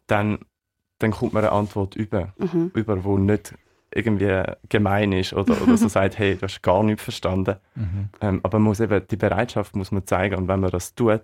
dann, 0.09 0.40
dann 0.99 1.12
kommt 1.12 1.33
man 1.33 1.45
eine 1.45 1.53
Antwort 1.53 1.95
über, 1.95 2.33
mhm. 2.38 2.73
über 2.75 2.97
die 2.97 3.09
nicht 3.09 3.55
irgendwie 3.93 4.43
gemein 4.69 5.12
ist 5.12 5.33
oder, 5.33 5.61
oder 5.62 5.77
so 5.77 5.88
sagt, 5.88 6.19
hey, 6.19 6.37
du 6.37 6.43
hast 6.43 6.62
gar 6.62 6.83
nichts 6.83 7.05
verstanden. 7.05 7.57
Mhm. 7.77 8.09
Ähm, 8.21 8.40
aber 8.43 8.59
man 8.59 8.69
muss 8.69 8.81
eben, 8.81 9.07
die 9.09 9.16
Bereitschaft 9.16 9.77
muss 9.77 9.93
man 9.93 10.07
zeigen 10.07 10.37
und 10.37 10.49
wenn 10.49 10.61
man 10.61 10.71
das 10.71 10.95
tut, 10.95 11.23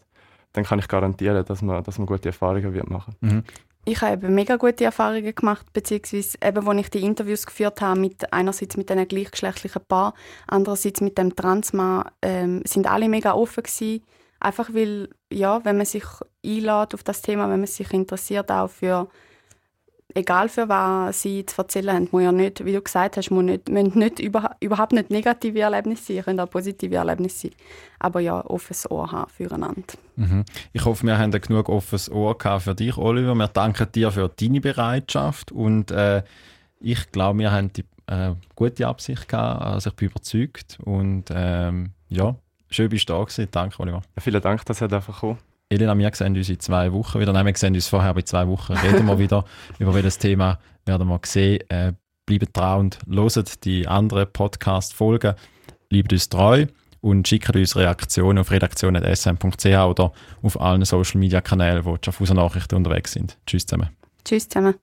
dann 0.56 0.64
kann 0.64 0.78
ich 0.78 0.88
garantieren, 0.88 1.44
dass 1.44 1.60
man, 1.60 1.84
dass 1.84 1.98
man 1.98 2.06
gute 2.06 2.30
Erfahrungen 2.30 2.72
wird 2.72 2.88
machen 2.88 3.14
mhm. 3.20 3.44
Ich 3.88 4.00
habe 4.00 4.14
eben 4.14 4.34
mega 4.34 4.56
gute 4.56 4.84
Erfahrungen 4.84 5.32
gemacht, 5.32 5.72
beziehungsweise 5.72 6.38
eben, 6.42 6.66
als 6.66 6.80
ich 6.80 6.90
die 6.90 7.04
Interviews 7.04 7.46
geführt 7.46 7.80
habe, 7.80 8.00
mit, 8.00 8.32
einerseits 8.32 8.76
mit 8.76 8.90
einem 8.90 9.06
gleichgeschlechtlichen 9.06 9.82
Paar, 9.86 10.14
andererseits 10.48 11.00
mit 11.00 11.16
dem 11.18 11.36
Transmann, 11.36 12.10
ähm, 12.20 12.62
sind 12.64 12.90
alle 12.90 13.08
mega 13.08 13.32
offen 13.34 13.62
gewesen. 13.62 14.02
Einfach 14.40 14.74
weil, 14.74 15.10
ja, 15.32 15.64
wenn 15.64 15.76
man 15.76 15.86
sich 15.86 16.02
einlädt 16.44 16.94
auf 16.94 17.04
das 17.04 17.22
Thema, 17.22 17.48
wenn 17.48 17.60
man 17.60 17.68
sich 17.68 17.92
interessiert 17.92 18.50
auch 18.50 18.70
für 18.70 19.08
egal 20.14 20.48
für 20.48 20.68
was 20.68 21.22
sie 21.22 21.44
zu 21.46 21.60
erzählen 21.60 21.94
haben, 21.94 22.08
muss 22.10 22.22
ja 22.22 22.32
nicht, 22.32 22.64
wie 22.64 22.72
du 22.72 22.80
gesagt 22.80 23.16
hast, 23.16 23.30
muss 23.30 23.44
nicht, 23.44 23.68
müssen 23.68 23.98
nicht 23.98 24.18
über, 24.18 24.56
überhaupt 24.60 24.92
nicht 24.92 25.10
negative 25.10 25.60
Erlebnisse 25.60 26.14
sein, 26.14 26.24
können 26.24 26.40
auch 26.40 26.50
positive 26.50 26.94
Erlebnisse 26.94 27.48
sein. 27.48 27.50
Aber 27.98 28.20
ja, 28.20 28.44
offenes 28.44 28.90
Ohr 28.90 29.10
haben 29.10 29.30
füreinander. 29.30 29.82
Mhm. 30.16 30.44
Ich 30.72 30.84
hoffe, 30.84 31.06
wir 31.06 31.18
haben 31.18 31.30
genug 31.32 31.68
offenes 31.68 32.10
Ohr 32.10 32.36
für 32.60 32.74
dich, 32.74 32.96
Oliver. 32.96 33.34
Wir 33.34 33.48
danken 33.48 33.90
dir 33.92 34.10
für 34.10 34.28
deine 34.28 34.60
Bereitschaft 34.60 35.52
und 35.52 35.90
äh, 35.90 36.22
ich 36.80 37.10
glaube, 37.12 37.38
wir 37.40 37.52
haben 37.52 37.72
die 37.72 37.84
eine 38.06 38.36
gute 38.54 38.86
Absicht 38.86 39.28
gehabt, 39.28 39.62
also 39.62 39.90
ich 39.90 39.96
bin 39.96 40.08
überzeugt 40.10 40.78
und 40.84 41.24
ähm, 41.30 41.90
ja, 42.08 42.36
schön 42.70 42.88
bist 42.88 43.08
du 43.08 43.14
da 43.14 43.24
gewesen. 43.24 43.48
Danke, 43.50 43.80
Oliver. 43.80 44.02
Ja, 44.14 44.22
vielen 44.22 44.40
Dank, 44.40 44.64
dass 44.64 44.80
ihr 44.80 44.92
einfach 44.92 45.20
kommen. 45.20 45.38
Elena, 45.68 45.98
wir 45.98 46.10
sehen 46.14 46.36
uns 46.36 46.48
in 46.48 46.60
zwei 46.60 46.92
Wochen 46.92 47.18
wieder. 47.18 47.32
Nein, 47.32 47.46
wir 47.46 47.56
sehen 47.56 47.74
uns 47.74 47.88
vorher 47.88 48.14
bei 48.14 48.22
zwei 48.22 48.46
Wochen. 48.46 48.74
Reden 48.74 49.04
wir 49.06 49.18
wieder 49.18 49.44
über 49.78 49.94
welches 49.94 50.18
Thema 50.18 50.60
werden 50.84 51.08
wir 51.08 51.20
sehen. 51.24 51.58
Äh, 51.68 51.92
bleibt 52.24 52.56
dran 52.56 52.80
und 52.80 52.98
hört 53.08 53.64
die 53.64 53.86
anderen 53.88 54.32
Podcast-Folgen. 54.32 55.34
Bleibt 55.88 56.12
uns 56.12 56.28
treu 56.28 56.66
und 57.00 57.26
schickt 57.26 57.54
uns 57.54 57.74
Reaktionen 57.74 58.38
auf 58.38 58.50
redaktion.sm.ch 58.52 59.66
oder 59.66 60.12
auf 60.42 60.60
allen 60.60 60.84
Social-Media-Kanälen, 60.84 61.84
wo 61.84 61.96
die 61.96 62.04
Schaffhauser 62.04 62.34
Nachrichten 62.34 62.76
unterwegs 62.76 63.12
sind. 63.12 63.36
Tschüss 63.46 63.66
zusammen. 63.66 63.90
Tschüss 64.24 64.48
zusammen. 64.48 64.74